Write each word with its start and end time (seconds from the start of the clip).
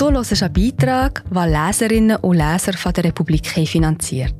Du 0.00 0.10
hörst 0.10 0.42
einen 0.42 0.52
Beitrag, 0.54 1.22
den 1.28 1.52
Leserinnen 1.52 2.16
und 2.16 2.38
Leser 2.38 2.72
von 2.72 2.90
der 2.94 3.04
Republik 3.04 3.46
finanziert. 3.46 4.34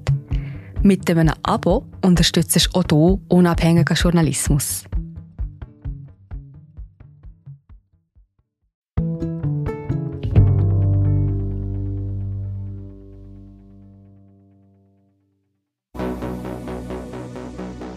Mit 0.82 1.10
einem 1.10 1.34
Abo 1.42 1.84
unterstützt 2.02 2.56
du 2.56 2.78
auch 2.78 2.84
du 2.84 3.20
unabhängigen 3.28 3.94
Journalismus. 3.94 4.84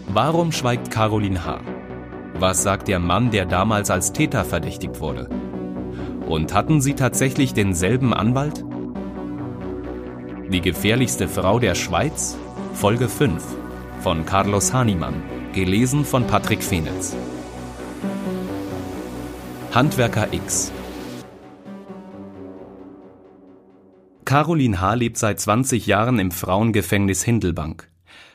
Warum 0.08 0.52
schweigt 0.52 0.90
Caroline 0.90 1.42
H.? 1.42 1.62
Was 2.34 2.62
sagt 2.62 2.88
der 2.88 2.98
Mann, 2.98 3.30
der 3.30 3.46
damals 3.46 3.90
als 3.90 4.12
Täter 4.12 4.44
verdächtigt 4.44 5.00
wurde? 5.00 5.43
Und 6.26 6.54
hatten 6.54 6.80
sie 6.80 6.94
tatsächlich 6.94 7.54
denselben 7.54 8.14
Anwalt? 8.14 8.64
Die 10.50 10.60
gefährlichste 10.60 11.28
Frau 11.28 11.58
der 11.58 11.74
Schweiz? 11.74 12.36
Folge 12.74 13.08
5 13.08 13.42
von 14.00 14.26
Carlos 14.26 14.72
Hahnemann, 14.72 15.22
gelesen 15.54 16.04
von 16.04 16.26
Patrick 16.26 16.62
Fenitz. 16.62 17.16
Handwerker 19.72 20.32
X 20.32 20.72
Caroline 24.24 24.80
H. 24.80 24.94
lebt 24.94 25.18
seit 25.18 25.40
20 25.40 25.86
Jahren 25.86 26.18
im 26.18 26.30
Frauengefängnis 26.30 27.22
Hindelbank. 27.22 27.90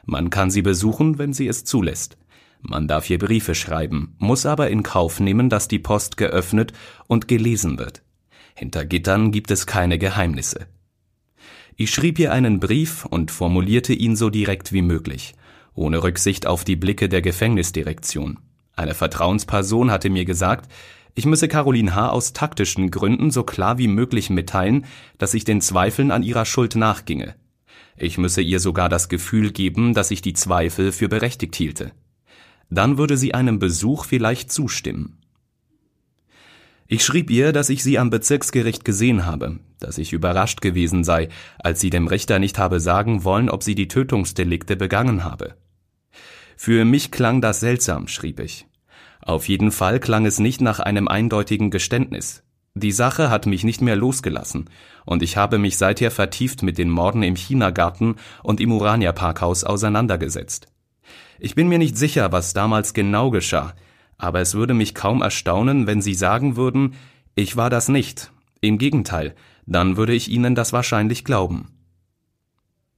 Man 0.05 0.29
kann 0.29 0.51
sie 0.51 0.61
besuchen, 0.61 1.17
wenn 1.17 1.33
sie 1.33 1.47
es 1.47 1.65
zulässt. 1.65 2.17
Man 2.61 2.87
darf 2.87 3.09
ihr 3.09 3.17
Briefe 3.17 3.55
schreiben, 3.55 4.15
muss 4.17 4.45
aber 4.45 4.69
in 4.69 4.83
Kauf 4.83 5.19
nehmen, 5.19 5.49
dass 5.49 5.67
die 5.67 5.79
Post 5.79 6.17
geöffnet 6.17 6.73
und 7.07 7.27
gelesen 7.27 7.79
wird. 7.79 8.03
Hinter 8.53 8.85
Gittern 8.85 9.31
gibt 9.31 9.51
es 9.51 9.65
keine 9.65 9.97
Geheimnisse. 9.97 10.67
Ich 11.75 11.91
schrieb 11.91 12.19
ihr 12.19 12.33
einen 12.33 12.59
Brief 12.59 13.05
und 13.05 13.31
formulierte 13.31 13.93
ihn 13.93 14.17
so 14.17 14.29
direkt 14.29 14.73
wie 14.73 14.81
möglich, 14.81 15.33
ohne 15.73 16.03
Rücksicht 16.03 16.45
auf 16.45 16.65
die 16.65 16.75
Blicke 16.75 17.07
der 17.07 17.21
Gefängnisdirektion. 17.21 18.39
Eine 18.75 18.95
Vertrauensperson 18.95 19.89
hatte 19.89 20.09
mir 20.09 20.25
gesagt, 20.25 20.69
ich 21.15 21.25
müsse 21.25 21.47
Caroline 21.47 21.95
H. 21.95 22.09
aus 22.09 22.33
taktischen 22.33 22.91
Gründen 22.91 23.31
so 23.31 23.43
klar 23.43 23.77
wie 23.77 23.87
möglich 23.87 24.29
mitteilen, 24.29 24.85
dass 25.17 25.33
ich 25.33 25.45
den 25.45 25.61
Zweifeln 25.61 26.11
an 26.11 26.23
ihrer 26.23 26.45
Schuld 26.45 26.75
nachginge. 26.75 27.35
Ich 27.97 28.17
müsse 28.17 28.41
ihr 28.41 28.59
sogar 28.59 28.89
das 28.89 29.09
Gefühl 29.09 29.51
geben, 29.51 29.93
dass 29.93 30.11
ich 30.11 30.21
die 30.21 30.33
Zweifel 30.33 30.91
für 30.91 31.09
berechtigt 31.09 31.55
hielte. 31.55 31.91
Dann 32.69 32.97
würde 32.97 33.17
sie 33.17 33.33
einem 33.33 33.59
Besuch 33.59 34.05
vielleicht 34.05 34.51
zustimmen. 34.51 35.17
Ich 36.87 37.03
schrieb 37.03 37.29
ihr, 37.29 37.51
dass 37.51 37.69
ich 37.69 37.83
sie 37.83 37.99
am 37.99 38.09
Bezirksgericht 38.09 38.83
gesehen 38.83 39.25
habe, 39.25 39.59
dass 39.79 39.99
ich 39.99 40.11
überrascht 40.11 40.61
gewesen 40.61 41.03
sei, 41.03 41.29
als 41.59 41.79
sie 41.79 41.91
dem 41.91 42.07
Richter 42.07 42.39
nicht 42.39 42.57
habe 42.57 42.79
sagen 42.79 43.23
wollen, 43.23 43.49
ob 43.49 43.61
sie 43.61 43.75
die 43.75 43.87
Tötungsdelikte 43.87 44.75
begangen 44.75 45.23
habe. 45.23 45.55
Für 46.57 46.85
mich 46.85 47.11
klang 47.11 47.41
das 47.41 47.59
seltsam, 47.59 48.07
schrieb 48.07 48.39
ich. 48.39 48.65
Auf 49.21 49.47
jeden 49.47 49.71
Fall 49.71 49.99
klang 49.99 50.25
es 50.25 50.39
nicht 50.39 50.61
nach 50.61 50.79
einem 50.79 51.07
eindeutigen 51.07 51.69
Geständnis. 51.69 52.43
Die 52.73 52.91
Sache 52.91 53.29
hat 53.29 53.45
mich 53.45 53.63
nicht 53.63 53.81
mehr 53.81 53.95
losgelassen, 53.95 54.69
und 55.05 55.21
ich 55.21 55.37
habe 55.37 55.57
mich 55.57 55.77
seither 55.77 56.09
vertieft 56.11 56.63
mit 56.63 56.77
den 56.77 56.89
Morden 56.89 57.23
im 57.23 57.35
Chinagarten 57.35 58.15
und 58.41 58.59
im 58.59 58.71
Urania 58.71 59.11
Parkhaus 59.11 59.63
auseinandergesetzt. 59.63 60.67
Ich 61.39 61.55
bin 61.55 61.69
mir 61.69 61.79
nicht 61.79 61.97
sicher, 61.97 62.31
was 62.31 62.53
damals 62.53 62.93
genau 62.93 63.29
geschah, 63.31 63.73
aber 64.17 64.41
es 64.41 64.55
würde 64.55 64.73
mich 64.73 64.93
kaum 64.93 65.21
erstaunen, 65.21 65.87
wenn 65.87 66.01
Sie 66.01 66.13
sagen 66.13 66.57
würden, 66.57 66.95
ich 67.35 67.55
war 67.55 67.69
das 67.69 67.87
nicht. 67.87 68.31
Im 68.61 68.77
Gegenteil, 68.77 69.35
dann 69.65 69.95
würde 69.95 70.13
ich 70.13 70.29
Ihnen 70.29 70.53
das 70.53 70.73
wahrscheinlich 70.73 71.23
glauben. 71.23 71.69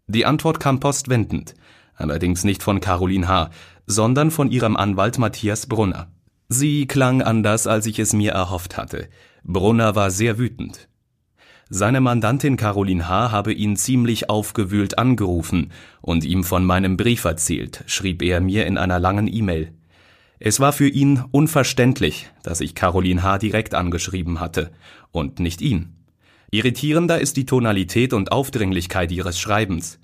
Die 0.07 0.25
Antwort 0.25 0.59
kam 0.59 0.79
postwendend, 0.79 1.53
allerdings 1.95 2.43
nicht 2.43 2.63
von 2.63 2.79
Caroline 2.79 3.27
H., 3.27 3.51
sondern 3.85 4.31
von 4.31 4.49
ihrem 4.49 4.75
Anwalt 4.75 5.19
Matthias 5.19 5.67
Brunner. 5.67 6.07
Sie 6.49 6.87
klang 6.87 7.21
anders, 7.21 7.67
als 7.67 7.85
ich 7.85 7.99
es 7.99 8.13
mir 8.13 8.31
erhofft 8.31 8.77
hatte. 8.77 9.09
Brunner 9.43 9.95
war 9.95 10.11
sehr 10.11 10.37
wütend. 10.37 10.89
Seine 11.73 12.01
Mandantin 12.01 12.57
Caroline 12.57 13.07
H. 13.07 13.31
habe 13.31 13.53
ihn 13.53 13.77
ziemlich 13.77 14.29
aufgewühlt 14.29 14.97
angerufen 14.97 15.71
und 16.01 16.25
ihm 16.25 16.43
von 16.43 16.65
meinem 16.65 16.97
Brief 16.97 17.23
erzählt, 17.23 17.85
schrieb 17.87 18.21
er 18.21 18.41
mir 18.41 18.65
in 18.65 18.77
einer 18.77 18.99
langen 18.99 19.33
E-Mail. 19.33 19.71
Es 20.37 20.59
war 20.59 20.73
für 20.73 20.89
ihn 20.89 21.23
unverständlich, 21.31 22.29
dass 22.43 22.59
ich 22.59 22.75
Caroline 22.75 23.23
H. 23.23 23.37
direkt 23.37 23.73
angeschrieben 23.73 24.41
hatte 24.41 24.71
und 25.13 25.39
nicht 25.39 25.61
ihn. 25.61 25.95
Irritierender 26.51 27.21
ist 27.21 27.37
die 27.37 27.45
Tonalität 27.45 28.11
und 28.11 28.33
Aufdringlichkeit 28.33 29.09
ihres 29.09 29.39
Schreibens. 29.39 29.97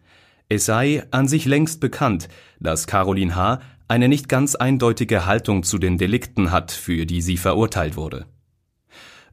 Es 0.47 0.65
sei 0.65 1.03
an 1.11 1.27
sich 1.27 1.43
längst 1.43 1.81
bekannt, 1.81 2.29
dass 2.61 2.87
Caroline 2.87 3.35
H. 3.35 3.59
eine 3.89 4.07
nicht 4.07 4.29
ganz 4.29 4.55
eindeutige 4.55 5.25
Haltung 5.25 5.63
zu 5.63 5.79
den 5.79 5.97
Delikten 5.97 6.51
hat, 6.51 6.71
für 6.71 7.05
die 7.05 7.21
sie 7.21 7.35
verurteilt 7.35 7.97
wurde. 7.97 8.25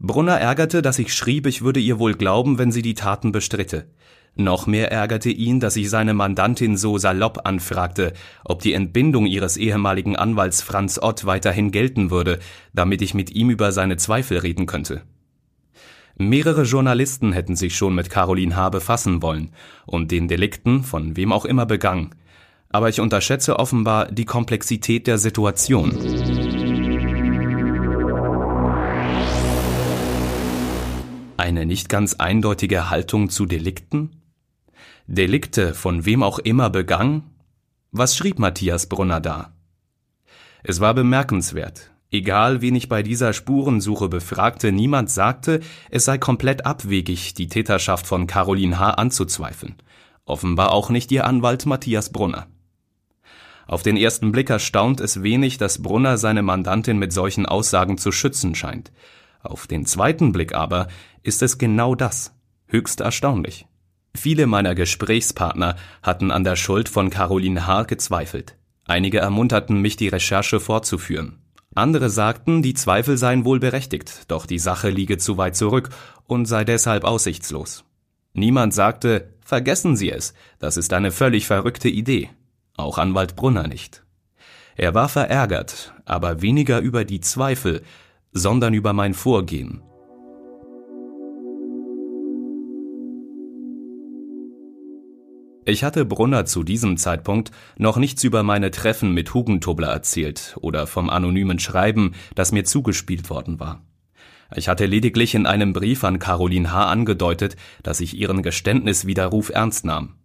Brunner 0.07 0.39
ärgerte, 0.39 0.83
dass 0.83 0.99
ich 0.99 1.15
schrieb, 1.15 1.47
ich 1.47 1.63
würde 1.63 1.81
ihr 1.81 1.99
wohl 1.99 2.15
glauben, 2.15 2.59
wenn 2.59 2.71
sie 2.71 2.83
die 2.83 2.95
Taten 2.95 3.33
bestritte. 3.33 3.87
Noch 4.37 4.67
mehr 4.67 4.91
ärgerte 4.91 5.31
ihn, 5.31 5.61
dass 5.61 5.77
ich 5.77 5.89
seine 5.89 6.13
Mandantin 6.13 6.77
so 6.77 6.99
salopp 6.99 7.47
anfragte, 7.47 8.13
ob 8.45 8.61
die 8.61 8.73
Entbindung 8.73 9.27
ihres 9.27 9.57
ehemaligen 9.57 10.17
Anwalts 10.17 10.61
Franz 10.61 10.99
Ott 11.01 11.25
weiterhin 11.25 11.71
gelten 11.71 12.11
würde, 12.11 12.41
damit 12.73 13.01
ich 13.01 13.15
mit 13.15 13.31
ihm 13.31 13.49
über 13.49 13.71
seine 13.73 13.97
Zweifel 13.97 14.39
reden 14.39 14.67
könnte. 14.67 15.03
Mehrere 16.17 16.63
Journalisten 16.63 17.33
hätten 17.33 17.57
sich 17.57 17.77
schon 17.77 17.95
mit 17.95 18.11
Caroline 18.11 18.57
H. 18.57 18.71
befassen 18.71 19.23
wollen 19.23 19.53
und 19.87 20.11
den 20.11 20.29
Delikten, 20.29 20.83
von 20.83 21.17
wem 21.17 21.33
auch 21.33 21.45
immer 21.45 21.67
begangen, 21.67 22.11
aber 22.71 22.89
ich 22.89 23.01
unterschätze 23.01 23.59
offenbar 23.59 24.11
die 24.11 24.25
Komplexität 24.25 25.07
der 25.07 25.19
Situation. 25.19 25.93
Eine 31.45 31.67
nicht 31.67 31.91
ganz 31.91 32.15
eindeutige 32.15 32.89
Haltung 32.89 33.29
zu 33.29 33.45
Delikten? 33.45 34.23
Delikte 35.07 35.75
von 35.75 36.07
wem 36.07 36.23
auch 36.23 36.39
immer 36.39 36.71
begangen? 36.71 37.35
Was 37.93 38.17
schrieb 38.17 38.39
Matthias 38.39 38.87
Brunner 38.87 39.21
da? 39.21 39.53
Es 40.63 40.81
war 40.81 40.95
bemerkenswert. 40.95 41.91
Egal, 42.11 42.63
wen 42.63 42.75
ich 42.75 42.89
bei 42.89 43.03
dieser 43.03 43.35
Spurensuche 43.35 44.09
befragte, 44.09 44.73
niemand 44.73 45.11
sagte, 45.11 45.61
es 45.91 46.07
sei 46.07 46.17
komplett 46.17 46.65
abwegig, 46.65 47.35
die 47.35 47.49
Täterschaft 47.49 48.07
von 48.07 48.27
Caroline 48.27 48.79
H. 48.79 48.93
anzuzweifeln. 48.93 49.75
Offenbar 50.25 50.73
auch 50.73 50.89
nicht 50.89 51.13
ihr 51.13 51.27
Anwalt 51.27 51.67
Matthias 51.67 52.11
Brunner. 52.11 52.47
Auf 53.67 53.83
den 53.83 53.99
ersten 53.99 54.33
Blick 54.33 54.49
erstaunt 54.49 55.03
es 55.03 55.23
wenig, 55.23 55.59
dass 55.59 55.83
Brunner 55.83 56.17
seine 56.17 56.43
Mandantin 56.43 56.99
mit 56.99 57.13
solchen 57.13 57.45
Aussagen 57.45 57.99
zu 57.99 58.13
schützen 58.13 58.55
scheint. 58.55 58.93
Auf 59.45 59.69
den 59.69 59.87
zweiten 59.87 60.33
Blick 60.33 60.55
aber 60.55 60.89
ist 61.23 61.41
es 61.43 61.59
genau 61.59 61.95
das. 61.95 62.35
Höchst 62.67 63.01
erstaunlich. 63.01 63.67
Viele 64.17 64.47
meiner 64.47 64.75
Gesprächspartner 64.75 65.77
hatten 66.03 66.33
an 66.33 66.43
der 66.43 66.57
Schuld 66.57 66.89
von 66.89 67.11
Caroline 67.11 67.69
H. 67.69 67.85
gezweifelt. 67.85 68.57
Einige 68.87 69.19
ermunterten 69.19 69.81
mich, 69.81 69.97
die 69.97 70.09
Recherche 70.09 70.59
fortzuführen. 70.59 71.39
Andere 71.77 72.11
sagten, 72.11 72.63
die 72.63 72.75
Zweifel 72.75 73.17
seien 73.17 73.45
wohl 73.45 73.61
berechtigt, 73.61 74.25
doch 74.29 74.47
die 74.47 74.59
Sache 74.59 74.91
liege 74.91 75.19
zu 75.19 75.39
weit 75.39 75.55
zurück 75.55 75.91
und 76.27 76.47
sei 76.47 76.65
deshalb 76.65 77.05
aussichtslos. 77.05 77.85
Niemand 78.33 78.75
sagte, 78.75 79.35
vergessen 79.45 79.97
Sie 79.97 80.11
es, 80.11 80.35
das 80.59 80.77
ist 80.77 80.93
eine 80.93 81.13
völlig 81.13 81.47
verrückte 81.47 81.89
Idee 81.89 82.31
auch 82.77 82.99
Anwalt 82.99 83.37
Brunner 83.37 83.67
nicht. 83.69 84.03
Er 84.77 84.95
war 84.95 85.09
verärgert, 85.09 85.95
aber 86.05 86.43
weniger 86.43 86.81
über 86.81 87.05
die 87.05 87.21
Zweifel, 87.21 87.83
sondern 88.35 88.75
über 88.75 88.93
mein 88.93 89.15
Vorgehen. 89.15 89.81
Ich 95.67 95.83
hatte 95.83 96.05
Brunner 96.05 96.45
zu 96.45 96.63
diesem 96.63 96.99
Zeitpunkt 96.99 97.51
noch 97.79 97.97
nichts 97.97 98.23
über 98.23 98.43
meine 98.43 98.71
Treffen 98.71 99.15
mit 99.15 99.33
Hugentobler 99.33 99.89
erzählt 99.89 100.59
oder 100.61 100.87
vom 100.87 101.09
anonymen 101.09 101.59
Schreiben, 101.59 102.13
das 102.35 102.53
mir 102.53 102.65
zugespielt 102.65 103.31
worden 103.31 103.61
war. 103.61 103.83
Ich 104.55 104.69
hatte 104.69 104.85
lediglich 104.85 105.35
in 105.35 105.47
einem 105.47 105.73
Brief 105.73 106.05
an 106.05 106.19
Caroline 106.19 106.71
H. 106.71 106.85
angedeutet, 106.91 107.57
dass 107.83 108.01
ich 108.01 108.19
ihren 108.19 108.43
Geständniswiderruf 108.43 109.49
ernst 109.49 109.87
nahm. 109.87 110.17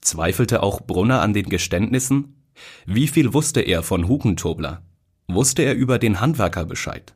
Zweifelte 0.00 0.62
auch 0.62 0.80
Brunner 0.80 1.20
an 1.20 1.34
den 1.34 1.50
Geständnissen? 1.50 2.46
Wie 2.86 3.06
viel 3.06 3.34
wusste 3.34 3.60
er 3.60 3.82
von 3.82 4.08
Hugentobler? 4.08 4.82
Wusste 5.28 5.62
er 5.62 5.74
über 5.74 5.98
den 5.98 6.20
Handwerker 6.20 6.64
Bescheid? 6.64 7.14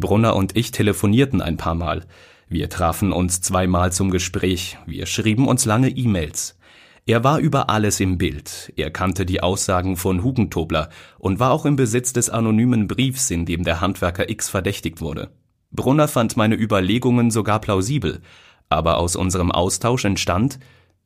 Brunner 0.00 0.36
und 0.36 0.56
ich 0.56 0.70
telefonierten 0.70 1.40
ein 1.40 1.56
paar 1.56 1.74
Mal. 1.74 2.04
Wir 2.48 2.68
trafen 2.68 3.12
uns 3.12 3.40
zweimal 3.40 3.92
zum 3.92 4.10
Gespräch. 4.10 4.78
Wir 4.86 5.06
schrieben 5.06 5.48
uns 5.48 5.64
lange 5.64 5.88
E-Mails. 5.88 6.58
Er 7.06 7.24
war 7.24 7.38
über 7.38 7.70
alles 7.70 8.00
im 8.00 8.18
Bild. 8.18 8.72
Er 8.76 8.90
kannte 8.90 9.24
die 9.24 9.40
Aussagen 9.40 9.96
von 9.96 10.22
Hugentobler 10.22 10.90
und 11.18 11.38
war 11.38 11.52
auch 11.52 11.64
im 11.64 11.76
Besitz 11.76 12.12
des 12.12 12.30
anonymen 12.30 12.88
Briefs, 12.88 13.30
in 13.30 13.46
dem 13.46 13.64
der 13.64 13.80
Handwerker 13.80 14.28
X 14.28 14.48
verdächtigt 14.48 15.00
wurde. 15.00 15.30
Brunner 15.70 16.08
fand 16.08 16.36
meine 16.36 16.56
Überlegungen 16.56 17.30
sogar 17.30 17.60
plausibel, 17.60 18.22
aber 18.68 18.98
aus 18.98 19.16
unserem 19.16 19.50
Austausch 19.50 20.04
entstand 20.04 20.58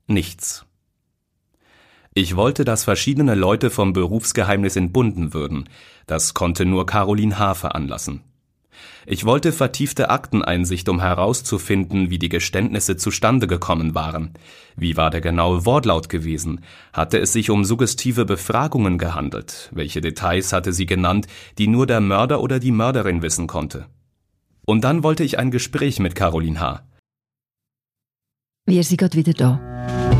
nichts. 0.06 0.66
Ich 2.14 2.34
wollte, 2.34 2.64
dass 2.64 2.84
verschiedene 2.84 3.34
Leute 3.34 3.70
vom 3.70 3.92
Berufsgeheimnis 3.92 4.76
entbunden 4.76 5.32
würden. 5.32 5.68
Das 6.06 6.34
konnte 6.34 6.64
nur 6.64 6.86
Caroline 6.86 7.38
H. 7.38 7.54
veranlassen. 7.54 8.22
Ich 9.06 9.24
wollte 9.24 9.52
vertiefte 9.52 10.10
Akteneinsicht, 10.10 10.88
um 10.88 11.00
herauszufinden, 11.00 12.10
wie 12.10 12.18
die 12.18 12.28
Geständnisse 12.28 12.96
zustande 12.96 13.46
gekommen 13.46 13.94
waren. 13.94 14.34
Wie 14.76 14.96
war 14.96 15.10
der 15.10 15.20
genaue 15.20 15.64
Wortlaut 15.66 16.08
gewesen? 16.08 16.60
Hatte 16.92 17.18
es 17.18 17.32
sich 17.32 17.50
um 17.50 17.64
suggestive 17.64 18.24
Befragungen 18.24 18.98
gehandelt? 18.98 19.70
Welche 19.72 20.00
Details 20.00 20.52
hatte 20.52 20.72
sie 20.72 20.86
genannt, 20.86 21.26
die 21.58 21.66
nur 21.66 21.86
der 21.86 22.00
Mörder 22.00 22.40
oder 22.40 22.58
die 22.60 22.72
Mörderin 22.72 23.22
wissen 23.22 23.46
konnte? 23.46 23.86
Und 24.66 24.82
dann 24.84 25.02
wollte 25.02 25.24
ich 25.24 25.38
ein 25.38 25.50
Gespräch 25.50 25.98
mit 25.98 26.14
Caroline 26.14 26.60
H. 26.60 26.84
Wir 28.66 28.84
sind 28.84 28.98
gerade 28.98 29.16
wieder 29.16 29.32
da. 29.32 30.19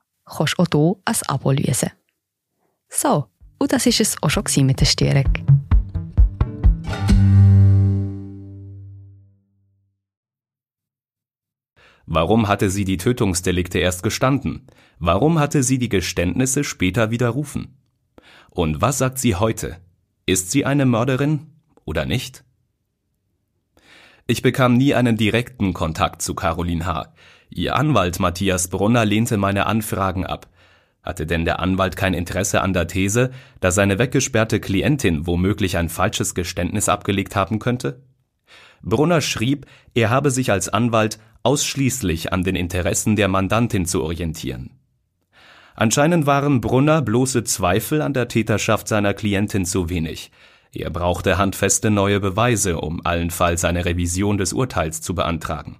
kannst 0.35 0.57
du 0.57 0.63
auch 0.63 0.67
hier 0.71 0.95
ein 1.05 1.15
Abo 1.27 1.51
lösen. 1.51 1.91
So, 2.89 3.27
und 3.59 3.71
das 3.71 3.85
war 3.85 3.99
es 3.99 4.17
auch 4.21 4.29
schon 4.29 4.65
mit 4.65 4.79
der 4.79 4.85
Störung. 4.85 5.31
Warum 12.05 12.47
hatte 12.49 12.69
sie 12.69 12.83
die 12.83 12.97
Tötungsdelikte 12.97 13.79
erst 13.79 14.03
gestanden? 14.03 14.67
Warum 14.99 15.39
hatte 15.39 15.63
sie 15.63 15.77
die 15.77 15.87
Geständnisse 15.87 16.63
später 16.63 17.09
widerrufen? 17.09 17.77
Und 18.49 18.81
was 18.81 18.97
sagt 18.97 19.17
sie 19.17 19.35
heute? 19.35 19.77
Ist 20.25 20.51
sie 20.51 20.65
eine 20.65 20.85
Mörderin 20.85 21.47
oder 21.85 22.05
nicht? 22.05 22.43
Ich 24.27 24.41
bekam 24.41 24.73
nie 24.75 24.93
einen 24.93 25.15
direkten 25.15 25.73
Kontakt 25.73 26.21
zu 26.21 26.35
Caroline 26.35 26.85
H. 26.85 27.13
Ihr 27.53 27.75
Anwalt 27.75 28.21
Matthias 28.21 28.69
Brunner 28.69 29.03
lehnte 29.03 29.35
meine 29.35 29.65
Anfragen 29.65 30.25
ab. 30.25 30.47
Hatte 31.03 31.25
denn 31.25 31.43
der 31.43 31.59
Anwalt 31.59 31.97
kein 31.97 32.13
Interesse 32.13 32.61
an 32.61 32.71
der 32.71 32.87
These, 32.87 33.31
dass 33.59 33.75
seine 33.75 33.99
weggesperrte 33.99 34.61
Klientin 34.61 35.27
womöglich 35.27 35.75
ein 35.75 35.89
falsches 35.89 36.33
Geständnis 36.33 36.87
abgelegt 36.87 37.35
haben 37.35 37.59
könnte? 37.59 38.03
Brunner 38.81 39.19
schrieb, 39.19 39.65
er 39.93 40.09
habe 40.09 40.31
sich 40.31 40.49
als 40.49 40.69
Anwalt 40.69 41.19
ausschließlich 41.43 42.31
an 42.31 42.43
den 42.43 42.55
Interessen 42.55 43.17
der 43.17 43.27
Mandantin 43.27 43.85
zu 43.85 44.01
orientieren. 44.01 44.79
Anscheinend 45.75 46.25
waren 46.25 46.61
Brunner 46.61 47.01
bloße 47.01 47.43
Zweifel 47.43 48.01
an 48.01 48.13
der 48.13 48.29
Täterschaft 48.29 48.87
seiner 48.87 49.13
Klientin 49.13 49.65
zu 49.65 49.89
wenig. 49.89 50.31
Er 50.71 50.89
brauchte 50.89 51.37
handfeste 51.37 51.91
neue 51.91 52.21
Beweise, 52.21 52.79
um 52.79 53.05
allenfalls 53.05 53.65
eine 53.65 53.83
Revision 53.83 54.37
des 54.37 54.53
Urteils 54.53 55.01
zu 55.01 55.15
beantragen. 55.15 55.79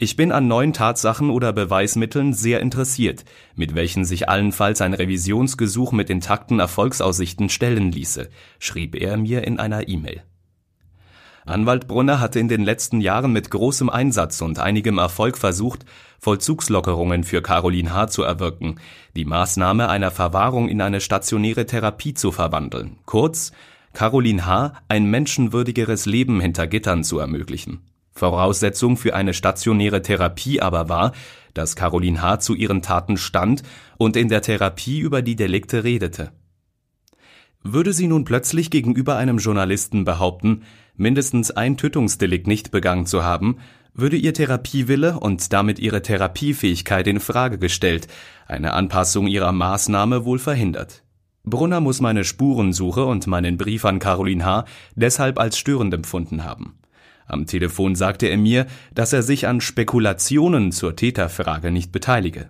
Ich 0.00 0.14
bin 0.14 0.30
an 0.30 0.46
neuen 0.46 0.72
Tatsachen 0.72 1.28
oder 1.28 1.52
Beweismitteln 1.52 2.32
sehr 2.32 2.60
interessiert, 2.60 3.24
mit 3.56 3.74
welchen 3.74 4.04
sich 4.04 4.28
allenfalls 4.28 4.80
ein 4.80 4.94
Revisionsgesuch 4.94 5.90
mit 5.90 6.08
intakten 6.08 6.60
Erfolgsaussichten 6.60 7.48
stellen 7.48 7.90
ließe, 7.90 8.28
schrieb 8.60 8.94
er 8.94 9.16
mir 9.16 9.42
in 9.42 9.58
einer 9.58 9.88
E-Mail. 9.88 10.22
Anwalt 11.46 11.88
Brunner 11.88 12.20
hatte 12.20 12.38
in 12.38 12.46
den 12.46 12.62
letzten 12.62 13.00
Jahren 13.00 13.32
mit 13.32 13.50
großem 13.50 13.90
Einsatz 13.90 14.40
und 14.40 14.60
einigem 14.60 14.98
Erfolg 14.98 15.36
versucht, 15.36 15.84
Vollzugslockerungen 16.20 17.24
für 17.24 17.42
Caroline 17.42 17.92
H. 17.92 18.06
zu 18.06 18.22
erwirken, 18.22 18.76
die 19.16 19.24
Maßnahme 19.24 19.88
einer 19.88 20.12
Verwahrung 20.12 20.68
in 20.68 20.80
eine 20.80 21.00
stationäre 21.00 21.66
Therapie 21.66 22.14
zu 22.14 22.30
verwandeln, 22.30 22.98
kurz 23.04 23.50
Caroline 23.94 24.46
H. 24.46 24.74
ein 24.86 25.06
menschenwürdigeres 25.06 26.06
Leben 26.06 26.40
hinter 26.40 26.68
Gittern 26.68 27.02
zu 27.02 27.18
ermöglichen 27.18 27.80
Voraussetzung 28.18 28.96
für 28.96 29.14
eine 29.14 29.32
stationäre 29.32 30.02
Therapie 30.02 30.60
aber 30.60 30.88
war, 30.88 31.12
dass 31.54 31.76
Caroline 31.76 32.20
H. 32.20 32.40
zu 32.40 32.54
ihren 32.54 32.82
Taten 32.82 33.16
stand 33.16 33.62
und 33.96 34.16
in 34.16 34.28
der 34.28 34.42
Therapie 34.42 35.00
über 35.00 35.22
die 35.22 35.36
Delikte 35.36 35.84
redete. 35.84 36.32
Würde 37.62 37.92
sie 37.92 38.06
nun 38.06 38.24
plötzlich 38.24 38.70
gegenüber 38.70 39.16
einem 39.16 39.38
Journalisten 39.38 40.04
behaupten, 40.04 40.62
mindestens 40.96 41.50
ein 41.50 41.76
Tötungsdelikt 41.76 42.46
nicht 42.46 42.70
begangen 42.70 43.06
zu 43.06 43.24
haben, 43.24 43.58
würde 43.94 44.16
ihr 44.16 44.32
Therapiewille 44.32 45.18
und 45.18 45.52
damit 45.52 45.78
ihre 45.78 46.02
Therapiefähigkeit 46.02 47.06
in 47.08 47.18
Frage 47.18 47.58
gestellt, 47.58 48.06
eine 48.46 48.72
Anpassung 48.72 49.26
ihrer 49.26 49.52
Maßnahme 49.52 50.24
wohl 50.24 50.38
verhindert. 50.38 51.02
Brunner 51.44 51.80
muss 51.80 52.00
meine 52.00 52.24
Spurensuche 52.24 53.04
und 53.04 53.26
meinen 53.26 53.56
Brief 53.56 53.84
an 53.84 53.98
Caroline 53.98 54.44
H. 54.44 54.64
deshalb 54.94 55.38
als 55.40 55.58
störend 55.58 55.94
empfunden 55.94 56.44
haben. 56.44 56.78
Am 57.28 57.46
Telefon 57.46 57.94
sagte 57.94 58.26
er 58.26 58.38
mir, 58.38 58.66
dass 58.94 59.12
er 59.12 59.22
sich 59.22 59.46
an 59.46 59.60
Spekulationen 59.60 60.72
zur 60.72 60.96
Täterfrage 60.96 61.70
nicht 61.70 61.92
beteilige. 61.92 62.48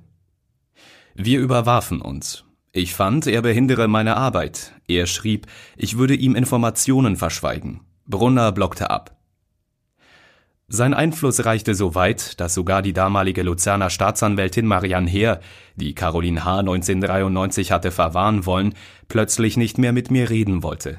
Wir 1.14 1.40
überwarfen 1.40 2.00
uns. 2.00 2.44
Ich 2.72 2.94
fand, 2.94 3.26
er 3.26 3.42
behindere 3.42 3.88
meine 3.88 4.16
Arbeit. 4.16 4.72
Er 4.86 5.06
schrieb, 5.06 5.48
ich 5.76 5.98
würde 5.98 6.14
ihm 6.14 6.36
Informationen 6.36 7.16
verschweigen. 7.16 7.80
Brunner 8.06 8.52
blockte 8.52 8.90
ab. 8.90 9.16
Sein 10.68 10.92
Einfluss 10.94 11.44
reichte 11.46 11.74
so 11.74 11.94
weit, 11.94 12.38
dass 12.40 12.54
sogar 12.54 12.82
die 12.82 12.92
damalige 12.92 13.42
Luzerner 13.42 13.88
Staatsanwältin 13.88 14.66
Marianne 14.66 15.08
Heer, 15.08 15.40
die 15.76 15.94
Caroline 15.94 16.44
H. 16.44 16.58
1993 16.58 17.72
hatte 17.72 17.90
verwahren 17.90 18.44
wollen, 18.44 18.74
plötzlich 19.08 19.56
nicht 19.56 19.78
mehr 19.78 19.92
mit 19.92 20.10
mir 20.10 20.28
reden 20.28 20.62
wollte. 20.62 20.98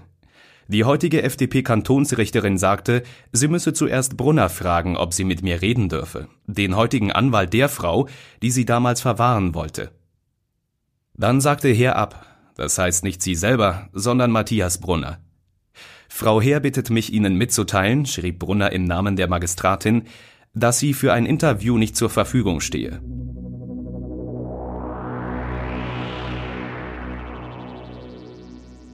Die 0.71 0.83
heutige 0.83 1.23
FDP-Kantonsrichterin 1.23 2.59
sagte, 2.59 3.01
sie 3.31 3.47
müsse 3.47 3.73
zuerst 3.73 4.17
Brunner 4.17 4.49
fragen, 4.49 4.97
ob 4.97 5.15
sie 5.15 5.23
mit 5.23 5.41
mir 5.41 5.63
reden 5.63 5.89
dürfe, 5.89 6.27
den 6.45 6.75
heutigen 6.75 7.11
Anwalt 7.11 7.53
der 7.53 7.69
Frau, 7.69 8.07
die 8.43 8.51
sie 8.51 8.65
damals 8.65 9.01
verwahren 9.01 9.55
wollte. 9.55 9.89
Dann 11.15 11.41
sagte 11.41 11.69
Herr 11.69 11.95
ab, 11.95 12.23
das 12.55 12.77
heißt 12.77 13.03
nicht 13.03 13.23
sie 13.23 13.33
selber, 13.33 13.89
sondern 13.93 14.29
Matthias 14.29 14.79
Brunner. 14.79 15.17
Frau 16.07 16.39
Herr 16.39 16.59
bittet 16.59 16.91
mich, 16.91 17.11
Ihnen 17.13 17.33
mitzuteilen, 17.33 18.05
schrieb 18.05 18.37
Brunner 18.37 18.71
im 18.71 18.83
Namen 18.83 19.15
der 19.15 19.27
Magistratin, 19.27 20.03
dass 20.53 20.77
sie 20.77 20.93
für 20.93 21.13
ein 21.13 21.25
Interview 21.25 21.79
nicht 21.79 21.95
zur 21.95 22.11
Verfügung 22.11 22.61
stehe. 22.61 23.01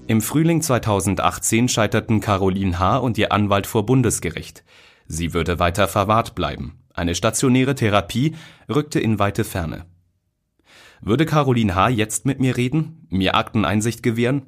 Im 0.08 0.22
Frühling 0.22 0.62
2018 0.62 1.68
scheiterten 1.68 2.22
Caroline 2.22 2.78
H. 2.78 2.98
und 2.98 3.18
ihr 3.18 3.32
Anwalt 3.32 3.66
vor 3.66 3.88
Bundesgericht. 3.88 4.64
Sie 5.08 5.34
würde 5.34 5.58
weiter 5.58 5.88
verwahrt 5.88 6.36
bleiben. 6.36 6.78
Eine 6.94 7.16
stationäre 7.16 7.74
Therapie 7.74 8.36
rückte 8.70 9.00
in 9.00 9.18
weite 9.18 9.44
Ferne. 9.44 9.86
Würde 11.02 11.26
Caroline 11.26 11.74
H. 11.74 11.90
jetzt 11.90 12.28
mit 12.28 12.40
mir 12.40 12.56
reden, 12.56 13.08
mir 13.10 13.34
Akteneinsicht 13.34 14.04
gewähren? 14.04 14.44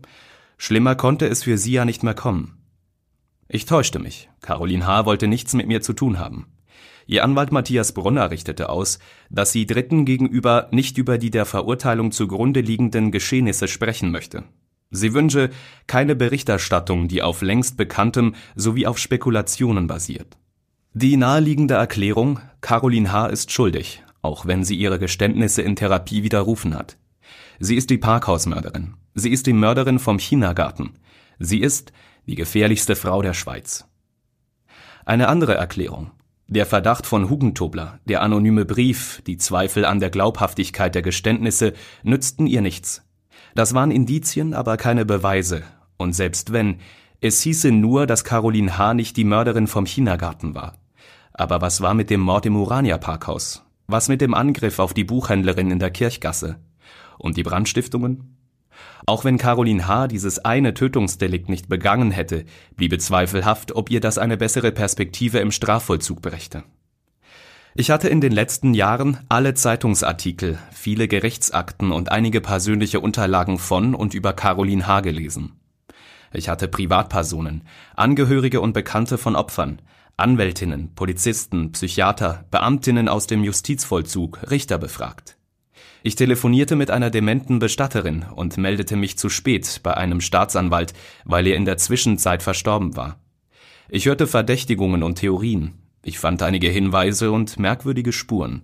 Schlimmer 0.59 0.93
konnte 0.93 1.27
es 1.27 1.43
für 1.43 1.57
sie 1.57 1.71
ja 1.71 1.85
nicht 1.85 2.03
mehr 2.03 2.13
kommen. 2.13 2.59
Ich 3.47 3.65
täuschte 3.65 3.97
mich. 3.97 4.29
Caroline 4.41 4.85
H. 4.85 5.07
wollte 5.07 5.27
nichts 5.27 5.55
mit 5.55 5.67
mir 5.67 5.81
zu 5.81 5.93
tun 5.93 6.19
haben. 6.19 6.45
Ihr 7.07 7.23
Anwalt 7.23 7.51
Matthias 7.51 7.93
Brunner 7.93 8.29
richtete 8.29 8.69
aus, 8.69 8.99
dass 9.31 9.53
sie 9.53 9.65
Dritten 9.65 10.05
gegenüber 10.05 10.67
nicht 10.71 10.99
über 10.99 11.17
die 11.17 11.31
der 11.31 11.45
Verurteilung 11.45 12.11
zugrunde 12.11 12.61
liegenden 12.61 13.11
Geschehnisse 13.11 13.67
sprechen 13.67 14.11
möchte. 14.11 14.43
Sie 14.89 15.13
wünsche 15.13 15.49
keine 15.85 16.15
Berichterstattung, 16.15 17.07
die 17.07 17.21
auf 17.21 17.41
längst 17.41 17.77
Bekanntem 17.77 18.35
sowie 18.55 18.87
auf 18.87 18.97
Spekulationen 18.97 19.87
basiert. 19.87 20.37
Die 20.93 21.17
naheliegende 21.17 21.75
Erklärung, 21.75 22.39
Caroline 22.61 23.11
H. 23.11 23.27
ist 23.27 23.51
schuldig, 23.51 24.03
auch 24.21 24.45
wenn 24.45 24.63
sie 24.63 24.75
ihre 24.75 24.97
Geständnisse 24.97 25.61
in 25.61 25.75
Therapie 25.75 26.23
widerrufen 26.23 26.73
hat. 26.73 26.97
Sie 27.59 27.75
ist 27.75 27.89
die 27.89 27.97
Parkhausmörderin. 27.97 28.95
Sie 29.13 29.31
ist 29.31 29.47
die 29.47 29.53
Mörderin 29.53 29.99
vom 29.99 30.19
Chinagarten. 30.19 30.97
Sie 31.39 31.59
ist 31.59 31.91
die 32.27 32.35
gefährlichste 32.35 32.95
Frau 32.95 33.21
der 33.21 33.33
Schweiz. 33.33 33.85
Eine 35.05 35.27
andere 35.27 35.55
Erklärung. 35.55 36.11
Der 36.47 36.65
Verdacht 36.65 37.05
von 37.05 37.29
Hugentobler, 37.29 37.99
der 38.05 38.21
anonyme 38.21 38.65
Brief, 38.65 39.21
die 39.27 39.37
Zweifel 39.37 39.85
an 39.85 39.99
der 39.99 40.09
Glaubhaftigkeit 40.09 40.95
der 40.95 41.01
Geständnisse 41.01 41.73
nützten 42.03 42.47
ihr 42.47 42.61
nichts. 42.61 43.06
Das 43.57 43.73
waren 43.73 43.89
Indizien, 43.89 44.53
aber 44.53 44.77
keine 44.77 45.03
Beweise, 45.03 45.63
Und 45.97 46.13
selbst 46.13 46.53
wenn, 46.53 46.77
es 47.21 47.41
hieße 47.41 47.71
nur, 47.71 48.05
dass 48.05 48.23
Caroline 48.23 48.77
H. 48.77 48.93
nicht 48.93 49.17
die 49.17 49.23
Mörderin 49.23 49.65
vom 49.65 49.87
Chinagarten 49.87 50.53
war. 50.53 50.75
Aber 51.33 51.59
was 51.59 51.81
war 51.81 51.95
mit 51.95 52.11
dem 52.11 52.21
Mord 52.21 52.45
im 52.45 52.55
Urania 52.55 52.99
Parkhaus? 52.99 53.65
Was 53.87 54.09
mit 54.09 54.21
dem 54.21 54.35
Angriff 54.35 54.77
auf 54.77 54.93
die 54.93 55.05
Buchhändlerin 55.05 55.71
in 55.71 55.79
der 55.79 55.89
Kirchgasse? 55.89 56.59
Und 57.17 57.35
die 57.35 57.41
Brandstiftungen? 57.41 58.37
Auch 59.07 59.25
wenn 59.25 59.39
Caroline 59.39 59.87
H. 59.87 60.07
dieses 60.07 60.37
eine 60.37 60.75
Tötungsdelikt 60.75 61.49
nicht 61.49 61.67
begangen 61.67 62.11
hätte, 62.11 62.45
bliebe 62.75 62.99
zweifelhaft, 62.99 63.75
ob 63.75 63.89
ihr 63.89 64.01
das 64.01 64.19
eine 64.19 64.37
bessere 64.37 64.71
Perspektive 64.71 65.39
im 65.39 65.49
Strafvollzug 65.49 66.21
brächte. 66.21 66.63
Ich 67.79 67.91
hatte 67.91 68.09
in 68.09 68.21
den 68.21 68.31
letzten 68.31 68.73
Jahren 68.73 69.19
alle 69.29 69.53
Zeitungsartikel, 69.53 70.57
viele 70.71 71.07
Gerichtsakten 71.07 71.91
und 71.91 72.11
einige 72.11 72.41
persönliche 72.41 72.99
Unterlagen 72.99 73.59
von 73.59 73.93
und 73.93 74.15
über 74.15 74.33
Caroline 74.33 74.87
H. 74.87 75.01
gelesen. 75.01 75.59
Ich 76.33 76.49
hatte 76.49 76.67
Privatpersonen, 76.67 77.67
Angehörige 77.95 78.61
und 78.61 78.73
Bekannte 78.73 79.19
von 79.19 79.35
Opfern, 79.35 79.79
Anwältinnen, 80.17 80.95
Polizisten, 80.95 81.71
Psychiater, 81.71 82.45
Beamtinnen 82.49 83.07
aus 83.07 83.27
dem 83.27 83.43
Justizvollzug, 83.43 84.39
Richter 84.49 84.79
befragt. 84.79 85.37
Ich 86.01 86.15
telefonierte 86.15 86.75
mit 86.75 86.89
einer 86.89 87.11
dementen 87.11 87.59
Bestatterin 87.59 88.25
und 88.35 88.57
meldete 88.57 88.95
mich 88.95 89.19
zu 89.19 89.29
spät 89.29 89.81
bei 89.83 89.95
einem 89.95 90.19
Staatsanwalt, 90.19 90.93
weil 91.25 91.45
er 91.45 91.55
in 91.55 91.65
der 91.65 91.77
Zwischenzeit 91.77 92.41
verstorben 92.41 92.95
war. 92.95 93.19
Ich 93.87 94.07
hörte 94.07 94.25
Verdächtigungen 94.25 95.03
und 95.03 95.19
Theorien. 95.19 95.86
Ich 96.03 96.19
fand 96.19 96.41
einige 96.41 96.69
Hinweise 96.69 97.31
und 97.31 97.59
merkwürdige 97.59 98.13
Spuren. 98.13 98.63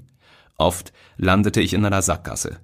Oft 0.58 0.94
landete 1.18 1.62
ich 1.62 1.74
in 1.74 1.86
einer 1.86 2.02
Sackgasse. 2.02 2.60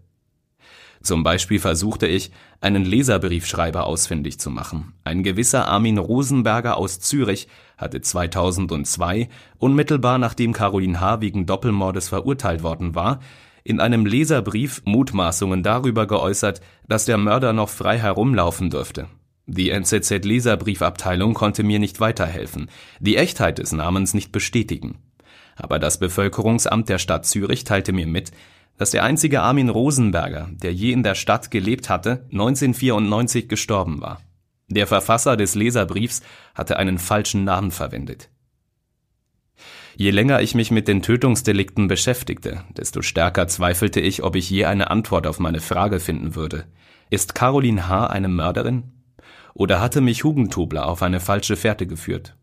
Zum 1.02 1.24
Beispiel 1.24 1.60
versuchte 1.60 2.08
ich, 2.08 2.32
einen 2.62 2.84
Leserbriefschreiber 2.84 3.86
ausfindig 3.86 4.40
zu 4.40 4.50
machen. 4.50 4.94
Ein 5.06 5.24
gewisser 5.24 5.68
Armin 5.68 5.98
Rosenberger 5.98 6.76
aus 6.76 7.00
Zürich 7.00 7.48
hatte 7.78 8.02
2002, 8.02 9.30
unmittelbar 9.58 10.18
nachdem 10.18 10.52
Caroline 10.52 11.00
H. 11.00 11.22
wegen 11.22 11.46
Doppelmordes 11.46 12.10
verurteilt 12.10 12.64
worden 12.64 12.96
war, 12.96 13.22
in 13.64 13.80
einem 13.80 14.06
Leserbrief 14.06 14.82
Mutmaßungen 14.86 15.64
darüber 15.64 16.06
geäußert, 16.06 16.62
dass 16.88 17.06
der 17.06 17.18
Mörder 17.18 17.54
noch 17.54 17.70
frei 17.70 17.98
herumlaufen 17.98 18.70
dürfte. 18.70 19.08
Die 19.52 19.72
NZZ-Leserbriefabteilung 19.72 21.34
konnte 21.34 21.64
mir 21.64 21.80
nicht 21.80 22.00
weiterhelfen, 22.00 22.70
die 23.00 23.18
Echtheit 23.18 23.58
des 23.58 23.72
Namens 23.72 24.14
nicht 24.14 24.32
bestätigen. 24.32 25.00
Aber 25.56 25.80
das 25.80 25.98
Bevölkerungsamt 25.98 26.88
der 26.88 27.00
Stadt 27.00 27.26
Zürich 27.26 27.64
teilte 27.64 27.92
mir 27.92 28.06
mit, 28.06 28.32
dass 28.78 28.92
der 28.92 29.04
einzige 29.04 29.42
Armin 29.42 29.70
Rosenberger, 29.70 30.50
der 30.52 30.72
je 30.72 30.92
in 30.92 31.02
der 31.02 31.16
Stadt 31.16 31.50
gelebt 31.50 31.90
hatte, 31.90 32.28
1994 32.32 33.50
gestorben 33.50 34.02
war. 34.02 34.22
Der 34.68 34.86
Verfasser 34.86 35.36
des 35.36 35.56
Leserbriefs 35.56 36.22
hatte 36.54 36.78
einen 36.78 37.00
falschen 37.00 37.44
Namen 37.44 37.72
verwendet. 37.72 38.30
Je 39.96 40.12
länger 40.12 40.42
ich 40.42 40.54
mich 40.54 40.70
mit 40.70 40.88
den 40.88 41.02
Tötungsdelikten 41.02 41.88
beschäftigte, 41.88 42.64
desto 42.78 43.02
stärker 43.02 43.48
zweifelte 43.48 44.00
ich, 44.00 44.22
ob 44.22 44.36
ich 44.36 44.48
je 44.48 44.66
eine 44.66 44.92
Antwort 44.92 45.26
auf 45.26 45.40
meine 45.40 45.60
Frage 45.60 46.00
finden 46.00 46.36
würde. 46.36 46.66
Ist 47.10 47.34
Caroline 47.34 47.88
H. 47.88 48.06
eine 48.06 48.28
Mörderin? 48.28 48.99
Oder 49.60 49.82
hatte 49.82 50.02
mich 50.02 50.24
Hugentobler 50.24 50.88
auf 50.88 51.04
eine 51.04 51.20
falsche 51.20 51.56
Fährte 51.56 51.86
geführt? 51.86 52.38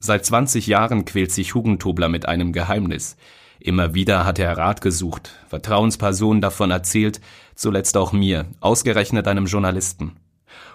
Seit 0.00 0.26
20 0.26 0.66
Jahren 0.66 1.04
quält 1.04 1.30
sich 1.30 1.54
Hugentobler 1.54 2.08
mit 2.08 2.26
einem 2.26 2.52
Geheimnis, 2.52 3.16
Immer 3.58 3.94
wieder 3.94 4.24
hat 4.24 4.38
er 4.38 4.56
Rat 4.56 4.80
gesucht, 4.80 5.30
Vertrauenspersonen 5.48 6.40
davon 6.40 6.70
erzählt, 6.70 7.20
zuletzt 7.54 7.96
auch 7.96 8.12
mir, 8.12 8.46
ausgerechnet 8.60 9.28
einem 9.28 9.46
Journalisten. 9.46 10.16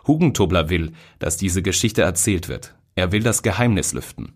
Hugentobler 0.07 0.69
will, 0.69 0.93
dass 1.19 1.37
diese 1.37 1.61
Geschichte 1.61 2.01
erzählt 2.01 2.47
wird. 2.47 2.75
Er 2.95 3.11
will 3.11 3.23
das 3.23 3.43
Geheimnis 3.43 3.93
lüften. 3.93 4.33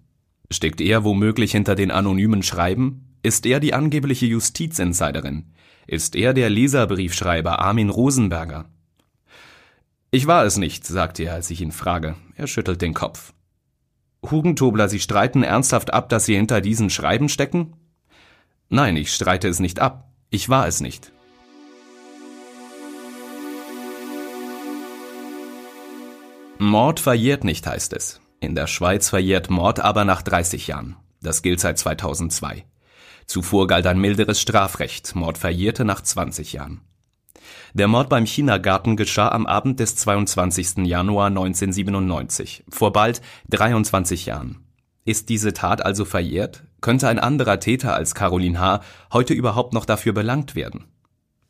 Steckt 0.51 0.79
er 0.79 1.03
womöglich 1.03 1.53
hinter 1.53 1.75
den 1.75 1.89
anonymen 1.89 2.43
Schreiben? 2.43 3.15
Ist 3.24 3.45
er 3.45 3.59
die 3.59 3.74
angebliche 3.74 4.27
Justizinsiderin? 4.27 5.53
Ist 5.88 6.15
er 6.15 6.33
der 6.33 6.50
Leserbriefschreiber 6.50 7.59
Armin 7.59 7.89
Rosenberger? 7.89 8.69
Ich 10.15 10.27
war 10.27 10.45
es 10.45 10.55
nicht, 10.55 10.88
sagte 10.88 11.24
er, 11.24 11.34
als 11.34 11.50
ich 11.50 11.60
ihn 11.60 11.74
frage. 11.74 12.15
Er 12.38 12.48
schüttelt 12.48 12.81
den 12.81 12.93
Kopf. 12.93 13.34
Hugentobler, 14.24 14.88
Sie 14.88 15.01
streiten 15.01 15.43
ernsthaft 15.43 15.93
ab, 15.93 16.07
dass 16.07 16.24
Sie 16.24 16.38
hinter 16.38 16.62
diesen 16.62 16.89
Schreiben 16.89 17.27
stecken? 17.27 17.74
Nein, 18.69 18.95
ich 18.95 19.13
streite 19.13 19.50
es 19.50 19.60
nicht 19.60 19.81
ab. 19.81 20.10
Ich 20.29 20.48
war 20.48 20.69
es 20.69 20.79
nicht. 20.79 21.12
Mord 26.60 27.01
verjährt 27.01 27.43
nicht, 27.43 27.67
heißt 27.67 27.91
es. 27.91 28.22
In 28.39 28.55
der 28.55 28.67
Schweiz 28.67 29.10
verjährt 29.10 29.50
Mord 29.50 29.81
aber 29.81 30.05
nach 30.05 30.22
30 30.22 30.67
Jahren. 30.67 30.95
Das 31.22 31.41
gilt 31.41 31.60
seit 31.60 31.77
2002. 31.77 32.63
Zuvor 33.25 33.67
galt 33.67 33.86
ein 33.86 34.00
milderes 34.00 34.39
Strafrecht. 34.39 35.13
Mord 35.13 35.38
verjährte 35.38 35.84
nach 35.84 36.00
20 36.00 36.53
Jahren. 36.53 36.79
Der 37.73 37.87
Mord 37.87 38.09
beim 38.09 38.25
Chinagarten 38.25 38.95
geschah 38.95 39.29
am 39.29 39.45
Abend 39.45 39.79
des 39.79 39.95
22. 39.95 40.85
Januar 40.85 41.27
1997, 41.27 42.63
vor 42.69 42.93
bald 42.93 43.21
23 43.49 44.25
Jahren. 44.27 44.59
Ist 45.05 45.29
diese 45.29 45.53
Tat 45.53 45.85
also 45.85 46.05
verjährt? 46.05 46.63
Könnte 46.81 47.07
ein 47.07 47.19
anderer 47.19 47.59
Täter 47.59 47.93
als 47.95 48.15
Caroline 48.15 48.59
H. 48.59 48.81
heute 49.13 49.33
überhaupt 49.33 49.73
noch 49.73 49.85
dafür 49.85 50.13
belangt 50.13 50.55
werden? 50.55 50.85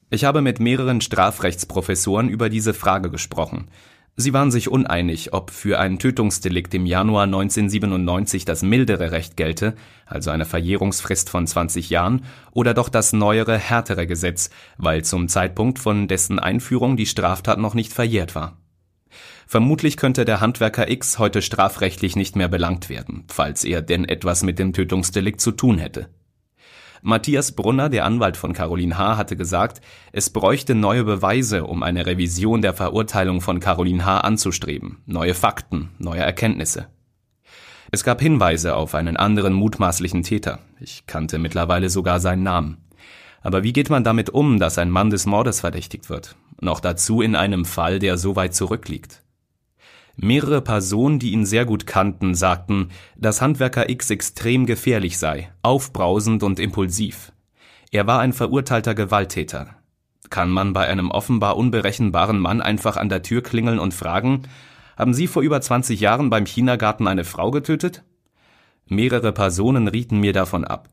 Ich 0.09 0.23
habe 0.23 0.41
mit 0.41 0.59
mehreren 0.59 1.01
Strafrechtsprofessoren 1.01 2.29
über 2.29 2.49
diese 2.49 2.73
Frage 2.73 3.09
gesprochen. 3.09 3.69
Sie 4.17 4.31
waren 4.31 4.49
sich 4.49 4.69
uneinig, 4.69 5.33
ob 5.33 5.51
für 5.51 5.77
ein 5.77 5.99
Tötungsdelikt 5.99 6.73
im 6.73 6.85
Januar 6.85 7.23
1997 7.23 8.45
das 8.45 8.61
mildere 8.63 9.11
Recht 9.11 9.35
gelte, 9.35 9.75
also 10.05 10.31
eine 10.31 10.45
Verjährungsfrist 10.45 11.29
von 11.29 11.45
20 11.45 11.89
Jahren, 11.89 12.23
oder 12.53 12.73
doch 12.73 12.87
das 12.87 13.11
neuere, 13.11 13.57
härtere 13.57 14.07
Gesetz, 14.07 14.51
weil 14.77 15.03
zum 15.03 15.27
Zeitpunkt 15.27 15.79
von 15.79 16.07
dessen 16.07 16.39
Einführung 16.39 16.95
die 16.95 17.07
Straftat 17.07 17.59
noch 17.59 17.73
nicht 17.73 17.91
verjährt 17.91 18.35
war. 18.35 18.57
Vermutlich 19.47 19.97
könnte 19.97 20.23
der 20.23 20.39
Handwerker 20.39 20.89
X 20.89 21.19
heute 21.19 21.41
strafrechtlich 21.41 22.15
nicht 22.15 22.37
mehr 22.37 22.47
belangt 22.47 22.87
werden, 22.87 23.25
falls 23.27 23.65
er 23.65 23.81
denn 23.81 24.05
etwas 24.05 24.43
mit 24.43 24.59
dem 24.59 24.71
Tötungsdelikt 24.71 25.41
zu 25.41 25.51
tun 25.51 25.77
hätte. 25.77 26.07
Matthias 27.07 27.51
Brunner, 27.51 27.87
der 27.89 28.03
Anwalt 28.03 28.35
von 28.35 28.53
Caroline 28.53 28.97
H., 28.97 29.15
hatte 29.15 29.37
gesagt, 29.37 29.79
es 30.11 30.31
bräuchte 30.31 30.73
neue 30.73 31.03
Beweise, 31.03 31.65
um 31.65 31.83
eine 31.83 32.07
Revision 32.07 32.63
der 32.63 32.73
Verurteilung 32.73 33.41
von 33.41 33.59
Caroline 33.59 34.03
H. 34.03 34.21
anzustreben, 34.21 35.03
neue 35.05 35.35
Fakten, 35.35 35.91
neue 35.99 36.21
Erkenntnisse. 36.21 36.87
Es 37.91 38.03
gab 38.03 38.21
Hinweise 38.21 38.75
auf 38.75 38.95
einen 38.95 39.17
anderen 39.17 39.53
mutmaßlichen 39.53 40.23
Täter. 40.23 40.57
Ich 40.79 41.05
kannte 41.05 41.37
mittlerweile 41.37 41.91
sogar 41.91 42.19
seinen 42.19 42.41
Namen. 42.41 42.77
Aber 43.43 43.61
wie 43.61 43.71
geht 43.71 43.91
man 43.91 44.03
damit 44.03 44.31
um, 44.31 44.57
dass 44.57 44.79
ein 44.79 44.89
Mann 44.89 45.11
des 45.11 45.27
Mordes 45.27 45.59
verdächtigt 45.59 46.09
wird? 46.09 46.35
Noch 46.59 46.79
dazu 46.79 47.21
in 47.21 47.35
einem 47.35 47.65
Fall, 47.65 47.99
der 47.99 48.17
so 48.17 48.35
weit 48.35 48.55
zurückliegt. 48.55 49.21
Mehrere 50.17 50.61
Personen, 50.61 51.19
die 51.19 51.31
ihn 51.31 51.45
sehr 51.45 51.65
gut 51.65 51.85
kannten, 51.85 52.35
sagten, 52.35 52.89
dass 53.17 53.41
Handwerker 53.41 53.89
X 53.89 54.09
extrem 54.09 54.65
gefährlich 54.65 55.17
sei, 55.17 55.51
aufbrausend 55.61 56.41
und 56.43 56.59
impulsiv. 56.59 57.33
Er 57.91 58.07
war 58.07 58.19
ein 58.19 58.33
verurteilter 58.33 58.95
Gewalttäter. 58.95 59.75
Kann 60.29 60.49
man 60.49 60.73
bei 60.73 60.87
einem 60.87 61.11
offenbar 61.11 61.57
unberechenbaren 61.57 62.39
Mann 62.39 62.61
einfach 62.61 62.97
an 62.97 63.09
der 63.09 63.21
Tür 63.21 63.41
klingeln 63.41 63.79
und 63.79 63.93
fragen, 63.93 64.43
haben 64.97 65.13
Sie 65.13 65.27
vor 65.27 65.43
über 65.43 65.59
20 65.59 65.99
Jahren 65.99 66.29
beim 66.29 66.45
Chinagarten 66.45 67.07
eine 67.07 67.25
Frau 67.25 67.51
getötet? 67.51 68.03
Mehrere 68.87 69.33
Personen 69.33 69.87
rieten 69.87 70.19
mir 70.19 70.31
davon 70.31 70.63
ab. 70.63 70.89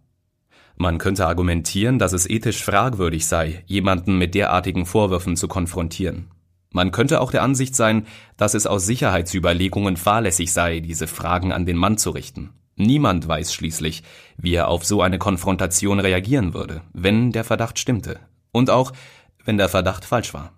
Man 0.77 0.99
könnte 0.99 1.27
argumentieren, 1.27 1.99
dass 1.99 2.13
es 2.13 2.29
ethisch 2.29 2.65
fragwürdig 2.65 3.27
sei, 3.27 3.63
jemanden 3.67 4.19
mit 4.19 4.35
derartigen 4.35 4.87
Vorwürfen 4.87 5.37
zu 5.37 5.47
konfrontieren. 5.47 6.29
Man 6.73 6.91
könnte 6.91 7.21
auch 7.21 7.31
der 7.31 7.43
Ansicht 7.43 7.77
sein, 7.77 8.07
dass 8.37 8.55
es 8.55 8.67
aus 8.67 8.87
Sicherheitsüberlegungen 8.87 9.97
fahrlässig 9.97 10.53
sei, 10.53 10.81
diese 10.81 11.07
Fragen 11.07 11.53
an 11.53 11.67
den 11.67 11.77
Mann 11.77 11.99
zu 11.99 12.11
richten. 12.11 12.51
Niemand 12.77 13.29
weiß 13.29 13.53
schließlich, 13.53 14.03
wie 14.37 14.55
er 14.55 14.69
auf 14.69 14.85
so 14.85 15.03
eine 15.03 15.19
Konfrontation 15.19 16.01
reagieren 16.01 16.55
würde, 16.55 16.83
wenn 16.93 17.31
der 17.31 17.45
Verdacht 17.45 17.79
stimmte. 17.79 18.19
Und 18.51 18.71
auch, 18.71 18.93
wenn 19.45 19.59
der 19.59 19.69
Verdacht 19.69 20.05
falsch 20.05 20.33
war. 20.33 20.53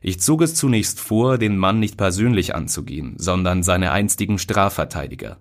Ich 0.00 0.20
zog 0.20 0.42
es 0.42 0.54
zunächst 0.54 1.00
vor, 1.00 1.38
den 1.38 1.56
Mann 1.56 1.78
nicht 1.78 1.96
persönlich 1.96 2.54
anzugehen, 2.54 3.14
sondern 3.18 3.62
seine 3.62 3.92
einstigen 3.92 4.38
Strafverteidiger. 4.38 5.38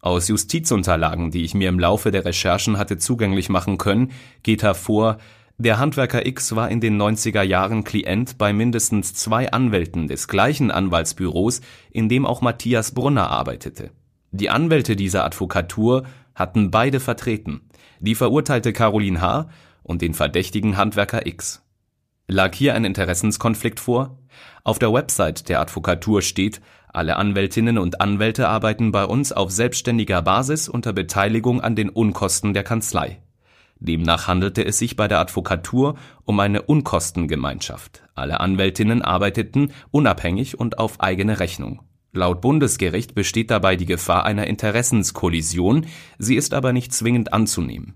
Aus 0.00 0.28
Justizunterlagen, 0.28 1.30
die 1.30 1.44
ich 1.44 1.54
mir 1.54 1.68
im 1.68 1.78
Laufe 1.78 2.10
der 2.10 2.24
Recherchen 2.24 2.78
hatte 2.78 2.96
zugänglich 2.96 3.50
machen 3.50 3.76
können, 3.76 4.12
geht 4.42 4.62
hervor, 4.62 5.18
der 5.60 5.78
Handwerker 5.78 6.24
X 6.24 6.56
war 6.56 6.70
in 6.70 6.80
den 6.80 7.00
90er 7.00 7.42
Jahren 7.42 7.84
Klient 7.84 8.38
bei 8.38 8.54
mindestens 8.54 9.12
zwei 9.12 9.52
Anwälten 9.52 10.08
des 10.08 10.26
gleichen 10.26 10.70
Anwaltsbüros, 10.70 11.60
in 11.90 12.08
dem 12.08 12.24
auch 12.24 12.40
Matthias 12.40 12.92
Brunner 12.92 13.28
arbeitete. 13.28 13.90
Die 14.30 14.48
Anwälte 14.48 14.96
dieser 14.96 15.22
Advokatur 15.24 16.04
hatten 16.34 16.70
beide 16.70 16.98
vertreten, 16.98 17.60
die 17.98 18.14
verurteilte 18.14 18.72
Caroline 18.72 19.20
H. 19.20 19.50
und 19.82 20.00
den 20.00 20.14
verdächtigen 20.14 20.78
Handwerker 20.78 21.26
X. 21.26 21.62
Lag 22.26 22.54
hier 22.54 22.74
ein 22.74 22.86
Interessenskonflikt 22.86 23.80
vor? 23.80 24.18
Auf 24.64 24.78
der 24.78 24.94
Website 24.94 25.50
der 25.50 25.60
Advokatur 25.60 26.22
steht, 26.22 26.62
alle 26.88 27.16
Anwältinnen 27.16 27.76
und 27.76 28.00
Anwälte 28.00 28.48
arbeiten 28.48 28.92
bei 28.92 29.04
uns 29.04 29.30
auf 29.30 29.50
selbstständiger 29.50 30.22
Basis 30.22 30.70
unter 30.70 30.94
Beteiligung 30.94 31.60
an 31.60 31.76
den 31.76 31.90
Unkosten 31.90 32.54
der 32.54 32.64
Kanzlei. 32.64 33.20
Demnach 33.80 34.28
handelte 34.28 34.64
es 34.64 34.78
sich 34.78 34.94
bei 34.94 35.08
der 35.08 35.20
Advokatur 35.20 35.96
um 36.24 36.38
eine 36.38 36.62
Unkostengemeinschaft. 36.62 38.02
Alle 38.14 38.40
Anwältinnen 38.40 39.02
arbeiteten 39.02 39.72
unabhängig 39.90 40.58
und 40.58 40.78
auf 40.78 41.00
eigene 41.00 41.40
Rechnung. 41.40 41.82
Laut 42.12 42.40
Bundesgericht 42.40 43.14
besteht 43.14 43.50
dabei 43.50 43.76
die 43.76 43.86
Gefahr 43.86 44.24
einer 44.24 44.46
Interessenskollision, 44.46 45.86
sie 46.18 46.36
ist 46.36 46.54
aber 46.54 46.72
nicht 46.72 46.92
zwingend 46.92 47.32
anzunehmen. 47.32 47.94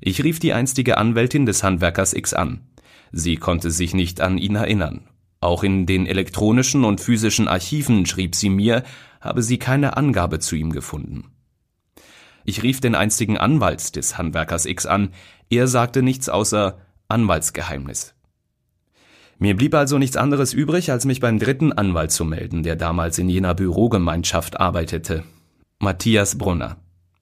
Ich 0.00 0.22
rief 0.22 0.38
die 0.38 0.52
einstige 0.52 0.96
Anwältin 0.96 1.44
des 1.44 1.62
Handwerkers 1.62 2.14
X 2.14 2.34
an. 2.34 2.60
Sie 3.12 3.36
konnte 3.36 3.70
sich 3.70 3.94
nicht 3.94 4.20
an 4.20 4.38
ihn 4.38 4.54
erinnern. 4.54 5.08
Auch 5.40 5.62
in 5.62 5.86
den 5.86 6.06
elektronischen 6.06 6.84
und 6.84 7.00
physischen 7.00 7.48
Archiven 7.48 8.06
schrieb 8.06 8.34
sie 8.34 8.48
mir, 8.48 8.82
habe 9.20 9.42
sie 9.42 9.58
keine 9.58 9.96
Angabe 9.96 10.38
zu 10.38 10.56
ihm 10.56 10.72
gefunden. 10.72 11.33
Ich 12.44 12.62
rief 12.62 12.80
den 12.80 12.94
einstigen 12.94 13.38
Anwalt 13.38 13.96
des 13.96 14.18
Handwerkers 14.18 14.66
X 14.66 14.86
an, 14.86 15.10
er 15.50 15.66
sagte 15.66 16.02
nichts 16.02 16.28
außer 16.28 16.78
Anwaltsgeheimnis. 17.08 18.14
Mir 19.38 19.56
blieb 19.56 19.74
also 19.74 19.98
nichts 19.98 20.16
anderes 20.16 20.52
übrig, 20.52 20.90
als 20.90 21.04
mich 21.04 21.20
beim 21.20 21.38
dritten 21.38 21.72
Anwalt 21.72 22.12
zu 22.12 22.24
melden, 22.24 22.62
der 22.62 22.76
damals 22.76 23.18
in 23.18 23.28
jener 23.28 23.54
Bürogemeinschaft 23.54 24.60
arbeitete. 24.60 25.24
Matthias 25.80 26.38
Brunner. 26.38 26.76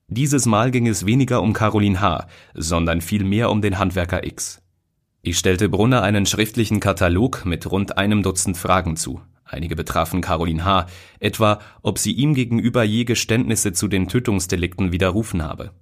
Dieses 0.08 0.44
Mal 0.44 0.70
ging 0.70 0.86
es 0.86 1.06
weniger 1.06 1.40
um 1.40 1.52
Caroline 1.52 2.00
H., 2.00 2.26
sondern 2.54 3.00
vielmehr 3.00 3.50
um 3.50 3.62
den 3.62 3.78
Handwerker 3.78 4.26
X. 4.26 4.60
Ich 5.22 5.38
stellte 5.38 5.68
Brunner 5.68 6.02
einen 6.02 6.26
schriftlichen 6.26 6.80
Katalog 6.80 7.46
mit 7.46 7.70
rund 7.70 7.96
einem 7.96 8.22
Dutzend 8.22 8.56
Fragen 8.56 8.96
zu. 8.96 9.20
Einige 9.44 9.76
betrafen 9.76 10.20
Caroline 10.20 10.64
H., 10.64 10.86
etwa 11.20 11.58
ob 11.82 11.98
sie 11.98 12.12
ihm 12.12 12.34
gegenüber 12.34 12.84
je 12.84 13.04
Geständnisse 13.04 13.72
zu 13.72 13.88
den 13.88 14.08
Tötungsdelikten 14.08 14.92
widerrufen 14.92 15.42
habe. 15.42 15.72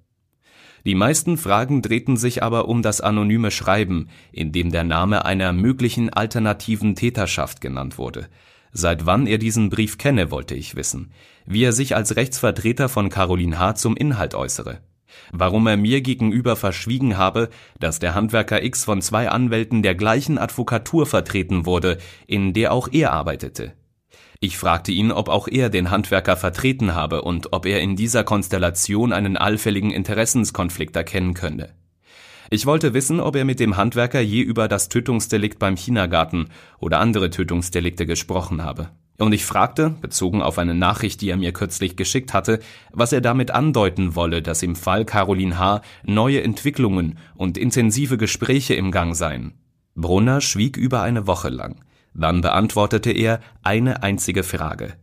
Die 0.85 0.95
meisten 0.95 1.37
Fragen 1.37 1.83
drehten 1.83 2.17
sich 2.17 2.43
aber 2.43 2.69
um 2.69 2.83
das 2.83 3.01
anonyme 3.01 3.51
Schreiben, 3.51 4.09
in 4.33 4.51
dem 4.51 4.71
der 4.71 4.85
Name 4.85 5.25
einer 5.25 5.53
möglichen 5.53 6.11
alternativen 6.11 6.95
Täterschaft 6.95 7.61
genannt 7.61 7.99
wurde. 7.99 8.29
Seit 8.73 9.05
wann 9.05 9.27
er 9.27 9.39
diesen 9.39 9.69
Brief 9.69 9.99
kenne, 9.99 10.31
wollte 10.31 10.55
ich 10.55 10.77
wissen, 10.77 11.13
wie 11.45 11.65
er 11.65 11.73
sich 11.73 11.97
als 11.97 12.17
Rechtsvertreter 12.17 12.89
von 12.89 13.09
Caroline 13.09 13.59
H. 13.59 13.75
zum 13.75 13.97
Inhalt 13.97 14.35
äußere, 14.35 14.81
warum 15.33 15.67
er 15.67 15.77
mir 15.77 16.01
gegenüber 16.01 16.57
verschwiegen 16.57 17.17
habe, 17.17 17.51
dass 17.79 17.99
der 17.99 18.15
Handwerker 18.15 18.63
X 18.63 18.85
von 18.85 19.03
zwei 19.03 19.29
Anwälten 19.29 19.83
der 19.83 19.95
gleichen 19.95 20.39
Advokatur 20.39 21.07
vertreten 21.07 21.67
wurde, 21.67 21.99
in 22.27 22.53
der 22.53 22.73
auch 22.73 22.89
er 22.93 23.13
arbeitete, 23.13 23.75
ich 24.43 24.57
fragte 24.57 24.91
ihn, 24.91 25.13
ob 25.13 25.29
auch 25.29 25.49
er 25.49 25.69
den 25.69 25.91
Handwerker 25.91 26.35
vertreten 26.35 26.95
habe 26.95 27.21
und 27.21 27.53
ob 27.53 27.67
er 27.67 27.83
in 27.83 27.95
dieser 27.95 28.25
Konstellation 28.25 29.13
einen 29.13 29.37
allfälligen 29.37 29.91
Interessenskonflikt 29.91 30.97
erkennen 30.97 31.35
könne. 31.35 31.75
Ich 32.49 32.65
wollte 32.65 32.95
wissen, 32.95 33.21
ob 33.21 33.37
er 33.37 33.45
mit 33.45 33.61
dem 33.61 33.77
Handwerker 33.77 34.21
je 34.21 34.41
über 34.41 34.67
das 34.67 34.89
Tötungsdelikt 34.89 35.59
beim 35.59 35.77
Chinagarten 35.77 36.49
oder 36.79 37.01
andere 37.01 37.29
Tötungsdelikte 37.29 38.07
gesprochen 38.07 38.65
habe. 38.65 38.89
Und 39.21 39.35
ich 39.35 39.45
fragte, 39.45 39.91
bezogen 39.91 40.41
auf 40.41 40.57
eine 40.57 40.75
Nachricht, 40.75 41.21
die 41.21 41.29
er 41.29 41.37
mir 41.37 41.53
kürzlich 41.53 41.95
geschickt 41.95 42.33
hatte, 42.33 42.59
was 42.91 43.13
er 43.13 43.21
damit 43.21 43.51
andeuten 43.51 44.15
wolle, 44.15 44.41
dass 44.41 44.63
im 44.63 44.75
Fall 44.75 45.05
Caroline 45.05 45.59
H. 45.59 45.83
neue 46.05 46.43
Entwicklungen 46.43 47.19
und 47.35 47.59
intensive 47.59 48.17
Gespräche 48.17 48.73
im 48.73 48.91
Gang 48.91 49.15
seien. 49.15 49.53
Brunner 49.95 50.41
schwieg 50.41 50.79
über 50.79 51.03
eine 51.03 51.27
Woche 51.27 51.51
lang. 51.51 51.85
Dann 52.15 52.41
beantwortete 52.41 53.11
er 53.13 53.41
eine 53.63 54.03
einzige 54.03 54.43
Frage: 54.43 54.95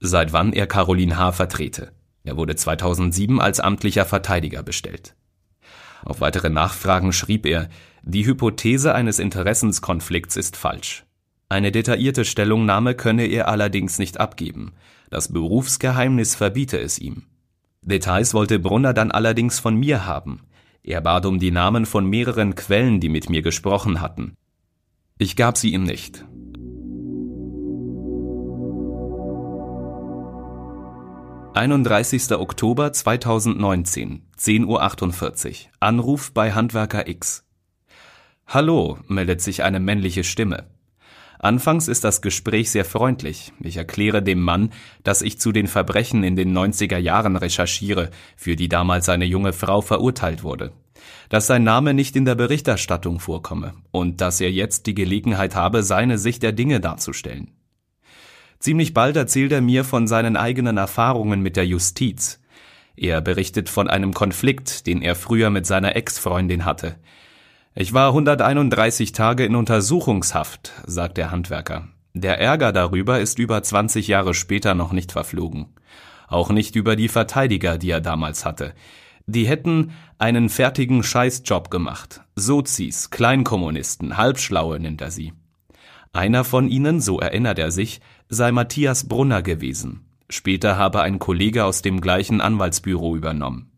Seit 0.00 0.32
wann 0.32 0.54
er 0.54 0.66
Caroline 0.66 1.18
H. 1.18 1.32
vertrete. 1.32 1.92
Er 2.24 2.38
wurde 2.38 2.56
2007 2.56 3.42
als 3.42 3.60
amtlicher 3.60 4.06
Verteidiger 4.06 4.62
bestellt. 4.62 5.14
Auf 6.02 6.22
weitere 6.22 6.48
Nachfragen 6.48 7.12
schrieb 7.12 7.44
er, 7.44 7.68
die 8.02 8.24
Hypothese 8.24 8.94
eines 8.94 9.18
Interessenskonflikts 9.18 10.36
ist 10.36 10.56
falsch. 10.56 11.05
Eine 11.48 11.70
detaillierte 11.70 12.24
Stellungnahme 12.24 12.94
könne 12.94 13.26
er 13.26 13.48
allerdings 13.48 13.98
nicht 13.98 14.18
abgeben. 14.18 14.72
Das 15.10 15.32
Berufsgeheimnis 15.32 16.34
verbiete 16.34 16.78
es 16.78 16.98
ihm. 16.98 17.22
Details 17.82 18.34
wollte 18.34 18.58
Brunner 18.58 18.92
dann 18.92 19.12
allerdings 19.12 19.60
von 19.60 19.76
mir 19.76 20.06
haben. 20.06 20.40
Er 20.82 21.00
bat 21.00 21.24
um 21.24 21.38
die 21.38 21.52
Namen 21.52 21.86
von 21.86 22.04
mehreren 22.04 22.56
Quellen, 22.56 22.98
die 22.98 23.08
mit 23.08 23.30
mir 23.30 23.42
gesprochen 23.42 24.00
hatten. 24.00 24.34
Ich 25.18 25.36
gab 25.36 25.56
sie 25.56 25.72
ihm 25.72 25.84
nicht. 25.84 26.24
31. 31.54 32.32
Oktober 32.32 32.92
2019, 32.92 34.22
10.48 34.38 34.66
Uhr. 34.66 35.54
Anruf 35.80 36.32
bei 36.32 36.52
Handwerker 36.52 37.08
X. 37.08 37.44
Hallo, 38.46 38.98
meldet 39.08 39.40
sich 39.40 39.62
eine 39.62 39.80
männliche 39.80 40.22
Stimme. 40.22 40.66
Anfangs 41.38 41.88
ist 41.88 42.04
das 42.04 42.22
Gespräch 42.22 42.70
sehr 42.70 42.84
freundlich. 42.84 43.52
Ich 43.60 43.76
erkläre 43.76 44.22
dem 44.22 44.40
Mann, 44.40 44.70
dass 45.02 45.22
ich 45.22 45.38
zu 45.38 45.52
den 45.52 45.66
Verbrechen 45.66 46.24
in 46.24 46.36
den 46.36 46.56
90er 46.56 46.98
Jahren 46.98 47.36
recherchiere, 47.36 48.10
für 48.36 48.56
die 48.56 48.68
damals 48.68 49.08
eine 49.08 49.26
junge 49.26 49.52
Frau 49.52 49.80
verurteilt 49.80 50.42
wurde. 50.42 50.72
Dass 51.28 51.46
sein 51.46 51.64
Name 51.64 51.92
nicht 51.92 52.16
in 52.16 52.24
der 52.24 52.34
Berichterstattung 52.34 53.20
vorkomme 53.20 53.74
und 53.90 54.20
dass 54.20 54.40
er 54.40 54.50
jetzt 54.50 54.86
die 54.86 54.94
Gelegenheit 54.94 55.54
habe, 55.54 55.82
seine 55.82 56.18
Sicht 56.18 56.42
der 56.42 56.52
Dinge 56.52 56.80
darzustellen. 56.80 57.52
Ziemlich 58.58 58.94
bald 58.94 59.16
erzählt 59.16 59.52
er 59.52 59.60
mir 59.60 59.84
von 59.84 60.06
seinen 60.06 60.36
eigenen 60.36 60.78
Erfahrungen 60.78 61.40
mit 61.40 61.56
der 61.56 61.66
Justiz. 61.66 62.40
Er 62.96 63.20
berichtet 63.20 63.68
von 63.68 63.88
einem 63.88 64.14
Konflikt, 64.14 64.86
den 64.86 65.02
er 65.02 65.14
früher 65.14 65.50
mit 65.50 65.66
seiner 65.66 65.94
Ex-Freundin 65.94 66.64
hatte. 66.64 66.96
Ich 67.78 67.92
war 67.92 68.08
131 68.08 69.12
Tage 69.12 69.44
in 69.44 69.54
Untersuchungshaft, 69.54 70.72
sagt 70.86 71.18
der 71.18 71.30
Handwerker. 71.30 71.88
Der 72.14 72.40
Ärger 72.40 72.72
darüber 72.72 73.20
ist 73.20 73.38
über 73.38 73.62
20 73.62 74.08
Jahre 74.08 74.32
später 74.32 74.74
noch 74.74 74.92
nicht 74.92 75.12
verflogen. 75.12 75.66
Auch 76.26 76.48
nicht 76.48 76.74
über 76.74 76.96
die 76.96 77.08
Verteidiger, 77.08 77.76
die 77.76 77.90
er 77.90 78.00
damals 78.00 78.46
hatte. 78.46 78.72
Die 79.26 79.46
hätten 79.46 79.92
einen 80.16 80.48
fertigen 80.48 81.02
Scheißjob 81.02 81.70
gemacht. 81.70 82.22
Sozis, 82.34 83.10
Kleinkommunisten, 83.10 84.16
Halbschlaue 84.16 84.80
nennt 84.80 85.02
er 85.02 85.10
sie. 85.10 85.34
Einer 86.14 86.44
von 86.44 86.70
ihnen, 86.70 87.02
so 87.02 87.20
erinnert 87.20 87.58
er 87.58 87.70
sich, 87.70 88.00
sei 88.30 88.52
Matthias 88.52 89.06
Brunner 89.06 89.42
gewesen. 89.42 90.06
Später 90.30 90.78
habe 90.78 91.02
ein 91.02 91.18
Kollege 91.18 91.66
aus 91.66 91.82
dem 91.82 92.00
gleichen 92.00 92.40
Anwaltsbüro 92.40 93.14
übernommen. 93.14 93.70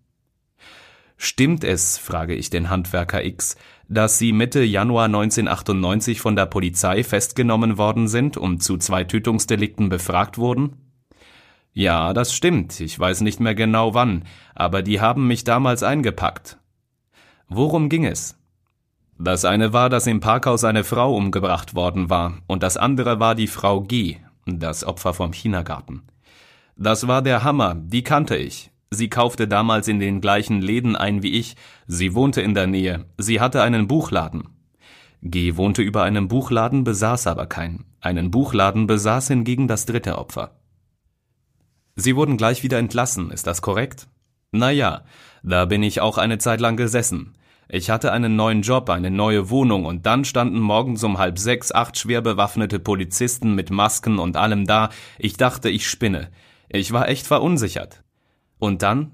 Stimmt 1.21 1.65
es, 1.65 1.99
frage 1.99 2.37
ich 2.37 2.49
den 2.49 2.71
Handwerker 2.71 3.25
X, 3.25 3.57
dass 3.89 4.19
Sie 4.19 4.33
Mitte 4.33 4.63
Januar 4.63 5.07
1998 5.07 6.21
von 6.21 6.37
der 6.37 6.47
Polizei 6.47 7.03
festgenommen 7.03 7.79
worden 7.79 8.07
sind 8.07 8.37
und 8.37 8.63
zu 8.63 8.77
zwei 8.77 9.05
Tötungsdelikten 9.05 9.89
befragt 9.89 10.39
wurden? 10.39 10.77
Ja, 11.73 12.13
das 12.13 12.35
stimmt, 12.35 12.81
ich 12.81 12.99
weiß 12.99 13.23
nicht 13.23 13.41
mehr 13.41 13.55
genau 13.55 13.95
wann, 13.95 14.25
aber 14.55 14.83
die 14.83 15.01
haben 15.01 15.27
mich 15.27 15.45
damals 15.45 15.83
eingepackt. 15.83 16.59
Worum 17.49 17.89
ging 17.89 18.05
es? 18.05 18.37
Das 19.19 19.45
eine 19.45 19.73
war, 19.73 19.89
dass 19.89 20.07
im 20.07 20.21
Parkhaus 20.21 20.65
eine 20.65 20.85
Frau 20.85 21.15
umgebracht 21.15 21.75
worden 21.75 22.11
war, 22.11 22.39
und 22.47 22.63
das 22.63 22.77
andere 22.77 23.19
war 23.21 23.35
die 23.35 23.47
Frau 23.47 23.81
G, 23.81 24.19
das 24.47 24.85
Opfer 24.85 25.15
vom 25.15 25.33
Chinagarten. 25.33 26.03
Das 26.77 27.09
war 27.09 27.23
der 27.23 27.43
Hammer, 27.43 27.75
die 27.75 28.05
kannte 28.05 28.37
ich. 28.37 28.71
Sie 28.91 29.11
kaufte 29.11 29.47
damals 29.47 29.87
in 29.89 30.01
den 30.01 30.21
gleichen 30.21 30.63
Läden 30.63 30.97
ein 30.97 31.23
wie 31.23 31.33
ich, 31.33 31.57
sie 31.87 32.15
wohnte 32.15 32.41
in 32.41 32.55
der 32.55 32.67
Nähe, 32.67 33.05
sie 33.19 33.41
hatte 33.41 33.63
einen 33.63 33.87
Buchladen. 33.87 34.49
G 35.23 35.57
wohnte 35.57 35.83
über 35.83 36.05
einem 36.05 36.29
Buchladen, 36.29 36.85
besaß 36.85 37.27
aber 37.27 37.47
keinen. 37.47 37.85
Einen 38.01 38.31
Buchladen 38.31 38.87
besaß 38.87 39.29
hingegen 39.29 39.67
das 39.67 39.85
dritte 39.85 40.17
Opfer. 40.17 40.61
Sie 41.97 42.15
wurden 42.15 42.37
gleich 42.37 42.63
wieder 42.63 42.79
entlassen, 42.79 43.31
ist 43.31 43.47
das 43.47 43.61
korrekt? 43.61 44.07
Na 44.53 44.71
ja, 44.71 45.03
da 45.43 45.65
bin 45.65 45.83
ich 45.83 46.01
auch 46.01 46.17
eine 46.17 46.39
Zeit 46.39 46.61
lang 46.61 46.77
gesessen. 46.77 47.35
Ich 47.69 47.91
hatte 47.91 48.13
einen 48.13 48.37
neuen 48.37 48.63
Job, 48.63 48.89
eine 48.89 49.11
neue 49.11 49.51
Wohnung 49.51 49.85
und 49.85 50.07
dann 50.07 50.25
standen 50.25 50.61
morgens 50.61 51.05
um 51.05 51.19
halb 51.19 51.39
sechs 51.39 51.71
acht 51.71 51.99
schwer 51.99 52.23
bewaffnete 52.23 52.79
Polizisten 52.79 53.55
mit 53.55 53.71
Masken 53.71 54.19
und 54.19 54.39
allem 54.39 54.67
da. 54.67 54.89
Ich 55.19 55.37
dachte, 55.37 55.69
ich 55.69 55.87
spinne. 55.87 56.31
Ich 56.71 56.93
war 56.93 57.09
echt 57.09 57.27
verunsichert. 57.27 58.03
Und 58.59 58.83
dann? 58.83 59.13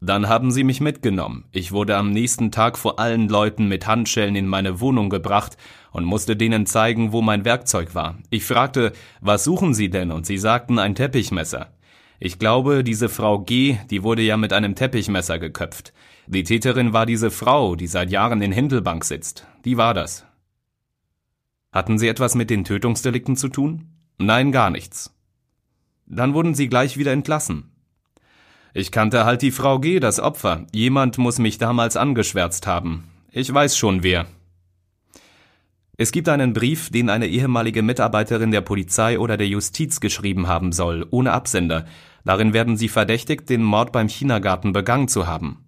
Dann 0.00 0.28
haben 0.28 0.50
sie 0.50 0.64
mich 0.64 0.80
mitgenommen. 0.80 1.44
Ich 1.52 1.70
wurde 1.70 1.96
am 1.96 2.10
nächsten 2.10 2.50
Tag 2.50 2.76
vor 2.76 2.98
allen 2.98 3.28
Leuten 3.28 3.68
mit 3.68 3.86
Handschellen 3.86 4.34
in 4.34 4.48
meine 4.48 4.80
Wohnung 4.80 5.10
gebracht 5.10 5.56
und 5.92 6.04
musste 6.04 6.34
denen 6.34 6.66
zeigen, 6.66 7.12
wo 7.12 7.22
mein 7.22 7.44
Werkzeug 7.44 7.94
war. 7.94 8.18
Ich 8.28 8.44
fragte, 8.44 8.92
was 9.20 9.44
suchen 9.44 9.74
Sie 9.74 9.90
denn? 9.90 10.10
Und 10.10 10.26
sie 10.26 10.38
sagten 10.38 10.80
ein 10.80 10.96
Teppichmesser. 10.96 11.72
Ich 12.18 12.40
glaube, 12.40 12.82
diese 12.82 13.08
Frau 13.08 13.40
G, 13.40 13.78
die 13.90 14.02
wurde 14.02 14.22
ja 14.22 14.36
mit 14.36 14.52
einem 14.52 14.74
Teppichmesser 14.74 15.38
geköpft. 15.38 15.92
Die 16.26 16.44
Täterin 16.44 16.92
war 16.92 17.06
diese 17.06 17.30
Frau, 17.30 17.76
die 17.76 17.86
seit 17.86 18.10
Jahren 18.10 18.42
in 18.42 18.52
Hindelbank 18.52 19.04
sitzt. 19.04 19.46
Die 19.64 19.76
war 19.76 19.94
das. 19.94 20.24
Hatten 21.72 21.98
Sie 21.98 22.08
etwas 22.08 22.34
mit 22.34 22.50
den 22.50 22.64
Tötungsdelikten 22.64 23.36
zu 23.36 23.48
tun? 23.48 23.88
Nein, 24.18 24.52
gar 24.52 24.70
nichts. 24.70 25.14
Dann 26.06 26.34
wurden 26.34 26.54
Sie 26.54 26.68
gleich 26.68 26.96
wieder 26.96 27.12
entlassen. 27.12 27.71
Ich 28.74 28.90
kannte 28.90 29.26
halt 29.26 29.42
die 29.42 29.50
Frau 29.50 29.78
G., 29.78 30.00
das 30.00 30.18
Opfer. 30.18 30.66
Jemand 30.72 31.18
muss 31.18 31.38
mich 31.38 31.58
damals 31.58 31.96
angeschwärzt 31.96 32.66
haben. 32.66 33.04
Ich 33.30 33.52
weiß 33.52 33.76
schon 33.76 34.02
wer. 34.02 34.26
Es 35.98 36.10
gibt 36.10 36.28
einen 36.30 36.54
Brief, 36.54 36.88
den 36.90 37.10
eine 37.10 37.26
ehemalige 37.26 37.82
Mitarbeiterin 37.82 38.50
der 38.50 38.62
Polizei 38.62 39.18
oder 39.18 39.36
der 39.36 39.46
Justiz 39.46 40.00
geschrieben 40.00 40.48
haben 40.48 40.72
soll, 40.72 41.06
ohne 41.10 41.32
Absender. 41.32 41.84
Darin 42.24 42.54
werden 42.54 42.78
sie 42.78 42.88
verdächtigt, 42.88 43.50
den 43.50 43.62
Mord 43.62 43.92
beim 43.92 44.08
Chinagarten 44.08 44.72
begangen 44.72 45.08
zu 45.08 45.26
haben. 45.26 45.66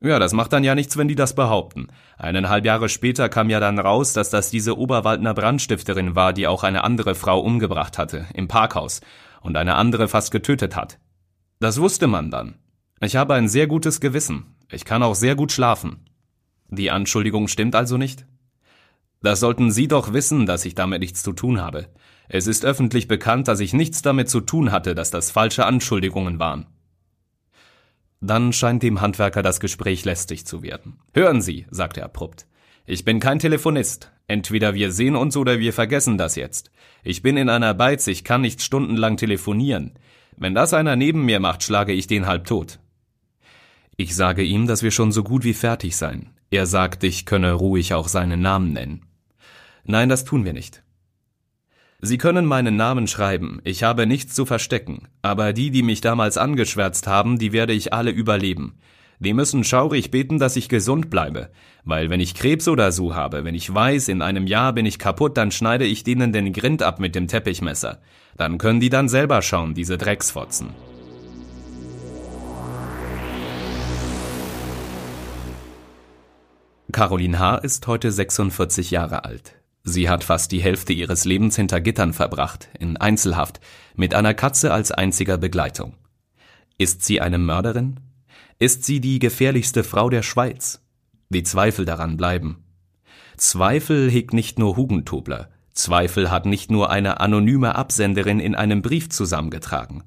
Ja, 0.00 0.20
das 0.20 0.32
macht 0.32 0.52
dann 0.52 0.64
ja 0.64 0.76
nichts, 0.76 0.96
wenn 0.96 1.08
die 1.08 1.14
das 1.16 1.34
behaupten. 1.34 1.88
Eineinhalb 2.16 2.64
Jahre 2.64 2.88
später 2.88 3.28
kam 3.28 3.50
ja 3.50 3.58
dann 3.58 3.78
raus, 3.80 4.12
dass 4.12 4.30
das 4.30 4.50
diese 4.50 4.78
Oberwaldner 4.78 5.34
Brandstifterin 5.34 6.14
war, 6.14 6.32
die 6.32 6.46
auch 6.46 6.62
eine 6.62 6.84
andere 6.84 7.16
Frau 7.16 7.40
umgebracht 7.40 7.98
hatte, 7.98 8.26
im 8.34 8.46
Parkhaus, 8.46 9.00
und 9.40 9.56
eine 9.56 9.74
andere 9.74 10.06
fast 10.06 10.30
getötet 10.30 10.76
hat. 10.76 10.98
Das 11.62 11.80
wusste 11.80 12.08
man 12.08 12.32
dann. 12.32 12.56
Ich 13.00 13.14
habe 13.14 13.34
ein 13.34 13.46
sehr 13.46 13.68
gutes 13.68 14.00
Gewissen. 14.00 14.56
Ich 14.72 14.84
kann 14.84 15.04
auch 15.04 15.14
sehr 15.14 15.36
gut 15.36 15.52
schlafen. 15.52 16.00
Die 16.70 16.90
Anschuldigung 16.90 17.46
stimmt 17.46 17.76
also 17.76 17.96
nicht? 17.96 18.26
Das 19.20 19.38
sollten 19.38 19.70
Sie 19.70 19.86
doch 19.86 20.12
wissen, 20.12 20.44
dass 20.44 20.64
ich 20.64 20.74
damit 20.74 20.98
nichts 20.98 21.22
zu 21.22 21.32
tun 21.32 21.60
habe. 21.60 21.86
Es 22.28 22.48
ist 22.48 22.64
öffentlich 22.64 23.06
bekannt, 23.06 23.46
dass 23.46 23.60
ich 23.60 23.74
nichts 23.74 24.02
damit 24.02 24.28
zu 24.28 24.40
tun 24.40 24.72
hatte, 24.72 24.96
dass 24.96 25.12
das 25.12 25.30
falsche 25.30 25.64
Anschuldigungen 25.64 26.40
waren. 26.40 26.66
Dann 28.20 28.52
scheint 28.52 28.82
dem 28.82 29.00
Handwerker 29.00 29.44
das 29.44 29.60
Gespräch 29.60 30.04
lästig 30.04 30.44
zu 30.44 30.64
werden. 30.64 30.98
Hören 31.14 31.40
Sie, 31.40 31.66
sagt 31.70 31.96
er 31.96 32.06
abrupt. 32.06 32.48
Ich 32.86 33.04
bin 33.04 33.20
kein 33.20 33.38
Telefonist. 33.38 34.10
Entweder 34.26 34.74
wir 34.74 34.90
sehen 34.90 35.14
uns 35.14 35.36
oder 35.36 35.60
wir 35.60 35.72
vergessen 35.72 36.18
das 36.18 36.34
jetzt. 36.34 36.72
Ich 37.04 37.22
bin 37.22 37.36
in 37.36 37.48
einer 37.48 37.74
Beiz, 37.74 38.08
ich 38.08 38.24
kann 38.24 38.40
nicht 38.40 38.62
stundenlang 38.62 39.16
telefonieren. 39.16 39.92
Wenn 40.36 40.54
das 40.54 40.74
einer 40.74 40.96
neben 40.96 41.24
mir 41.24 41.40
macht, 41.40 41.62
schlage 41.62 41.92
ich 41.92 42.06
den 42.06 42.26
halb 42.26 42.46
tot. 42.46 42.78
Ich 43.96 44.16
sage 44.16 44.42
ihm, 44.42 44.66
dass 44.66 44.82
wir 44.82 44.90
schon 44.90 45.12
so 45.12 45.22
gut 45.22 45.44
wie 45.44 45.54
fertig 45.54 45.96
seien. 45.96 46.30
Er 46.50 46.66
sagt, 46.66 47.04
ich 47.04 47.26
könne 47.26 47.52
ruhig 47.52 47.94
auch 47.94 48.08
seinen 48.08 48.40
Namen 48.40 48.72
nennen. 48.72 49.06
Nein, 49.84 50.08
das 50.08 50.24
tun 50.24 50.44
wir 50.44 50.52
nicht. 50.52 50.82
Sie 52.00 52.18
können 52.18 52.46
meinen 52.46 52.74
Namen 52.74 53.06
schreiben, 53.06 53.60
ich 53.62 53.84
habe 53.84 54.06
nichts 54.06 54.34
zu 54.34 54.44
verstecken, 54.44 55.06
aber 55.22 55.52
die, 55.52 55.70
die 55.70 55.84
mich 55.84 56.00
damals 56.00 56.36
angeschwärzt 56.36 57.06
haben, 57.06 57.38
die 57.38 57.52
werde 57.52 57.72
ich 57.72 57.92
alle 57.92 58.10
überleben. 58.10 58.74
Die 59.24 59.34
müssen 59.34 59.62
schaurig 59.62 60.10
beten, 60.10 60.40
dass 60.40 60.56
ich 60.56 60.68
gesund 60.68 61.08
bleibe, 61.08 61.50
weil 61.84 62.10
wenn 62.10 62.18
ich 62.18 62.34
Krebs 62.34 62.66
oder 62.66 62.90
so 62.90 63.14
habe, 63.14 63.44
wenn 63.44 63.54
ich 63.54 63.72
weiß, 63.72 64.08
in 64.08 64.20
einem 64.20 64.48
Jahr 64.48 64.72
bin 64.72 64.84
ich 64.84 64.98
kaputt, 64.98 65.36
dann 65.36 65.52
schneide 65.52 65.84
ich 65.84 66.02
denen 66.02 66.32
den 66.32 66.52
Grind 66.52 66.82
ab 66.82 66.98
mit 66.98 67.14
dem 67.14 67.28
Teppichmesser. 67.28 68.00
Dann 68.36 68.58
können 68.58 68.80
die 68.80 68.90
dann 68.90 69.08
selber 69.08 69.40
schauen, 69.40 69.74
diese 69.74 69.96
Drecksfotzen. 69.96 70.70
Caroline 76.90 77.38
H. 77.38 77.58
ist 77.58 77.86
heute 77.86 78.10
46 78.10 78.90
Jahre 78.90 79.24
alt. 79.24 79.54
Sie 79.84 80.10
hat 80.10 80.24
fast 80.24 80.50
die 80.50 80.60
Hälfte 80.60 80.92
ihres 80.92 81.24
Lebens 81.24 81.54
hinter 81.54 81.80
Gittern 81.80 82.12
verbracht, 82.12 82.70
in 82.80 82.96
Einzelhaft, 82.96 83.60
mit 83.94 84.16
einer 84.16 84.34
Katze 84.34 84.72
als 84.72 84.90
einziger 84.90 85.38
Begleitung. 85.38 85.94
Ist 86.76 87.04
sie 87.04 87.20
eine 87.20 87.38
Mörderin? 87.38 88.00
Ist 88.62 88.84
sie 88.84 89.00
die 89.00 89.18
gefährlichste 89.18 89.82
Frau 89.82 90.08
der 90.08 90.22
Schweiz? 90.22 90.80
Die 91.30 91.42
Zweifel 91.42 91.84
daran 91.84 92.16
bleiben. 92.16 92.62
Zweifel 93.36 94.08
hegt 94.08 94.32
nicht 94.32 94.56
nur 94.60 94.76
Hugentobler, 94.76 95.48
Zweifel 95.72 96.30
hat 96.30 96.46
nicht 96.46 96.70
nur 96.70 96.88
eine 96.88 97.18
anonyme 97.18 97.74
Absenderin 97.74 98.38
in 98.38 98.54
einem 98.54 98.80
Brief 98.80 99.10
zusammengetragen. 99.10 100.04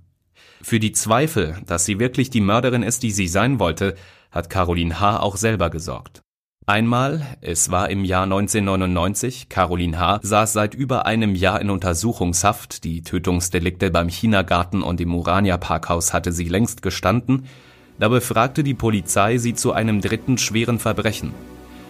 Für 0.62 0.80
die 0.80 0.94
Zweifel, 0.94 1.58
dass 1.66 1.84
sie 1.84 2.00
wirklich 2.00 2.30
die 2.30 2.40
Mörderin 2.40 2.82
ist, 2.82 3.04
die 3.04 3.12
sie 3.12 3.28
sein 3.28 3.60
wollte, 3.60 3.96
hat 4.32 4.50
Caroline 4.50 5.02
H. 5.02 5.20
auch 5.20 5.36
selber 5.36 5.70
gesorgt. 5.70 6.22
Einmal, 6.66 7.28
es 7.42 7.72
war 7.72 7.90
im 7.90 8.06
Jahr 8.06 8.24
1999, 8.24 9.50
Caroline 9.50 10.00
H. 10.00 10.22
saß 10.24 10.54
seit 10.54 10.74
über 10.76 11.06
einem 11.06 11.36
Jahr 11.36 11.60
in 11.60 11.70
Untersuchungshaft, 11.70 12.86
die 12.86 13.04
Tötungsdelikte 13.04 13.92
beim 13.92 14.08
Chinagarten 14.08 14.82
und 14.82 15.02
im 15.02 15.14
Urania 15.14 15.58
Parkhaus 15.58 16.14
hatte 16.14 16.32
sie 16.32 16.48
längst 16.48 16.82
gestanden, 16.82 17.50
da 18.00 18.10
befragte 18.10 18.64
die 18.64 18.74
Polizei 18.74 19.38
sie 19.38 19.54
zu 19.54 19.72
einem 19.72 20.02
dritten 20.02 20.38
schweren 20.38 20.80
Verbrechen, 20.80 21.34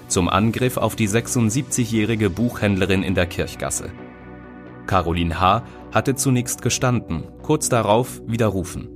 zum 0.08 0.30
Angriff 0.30 0.78
auf 0.78 0.96
die 0.96 1.10
76-jährige 1.10 2.30
Buchhändlerin 2.30 3.04
in 3.04 3.15
der 3.15 3.26
Kirchgasse. 3.26 3.91
Caroline 4.86 5.39
H. 5.39 5.63
hatte 5.91 6.15
zunächst 6.15 6.62
gestanden, 6.62 7.24
kurz 7.41 7.70
darauf 7.70 8.22
widerrufen. 8.28 8.89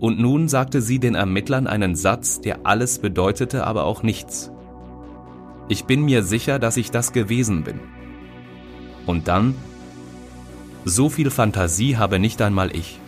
Und 0.00 0.18
nun 0.18 0.48
sagte 0.48 0.82
sie 0.82 0.98
den 0.98 1.14
Ermittlern 1.14 1.68
einen 1.68 1.94
Satz, 1.94 2.40
der 2.40 2.66
alles 2.66 2.98
bedeutete, 2.98 3.64
aber 3.64 3.84
auch 3.84 4.02
nichts. 4.02 4.50
Ich 5.68 5.84
bin 5.84 6.02
mir 6.02 6.24
sicher, 6.24 6.58
dass 6.58 6.76
ich 6.76 6.90
das 6.90 7.12
gewesen 7.12 7.62
bin. 7.62 7.78
Und 9.06 9.28
dann, 9.28 9.54
so 10.84 11.08
viel 11.08 11.30
Fantasie 11.30 11.96
habe 11.96 12.18
nicht 12.18 12.42
einmal 12.42 12.74
ich. 12.74 12.98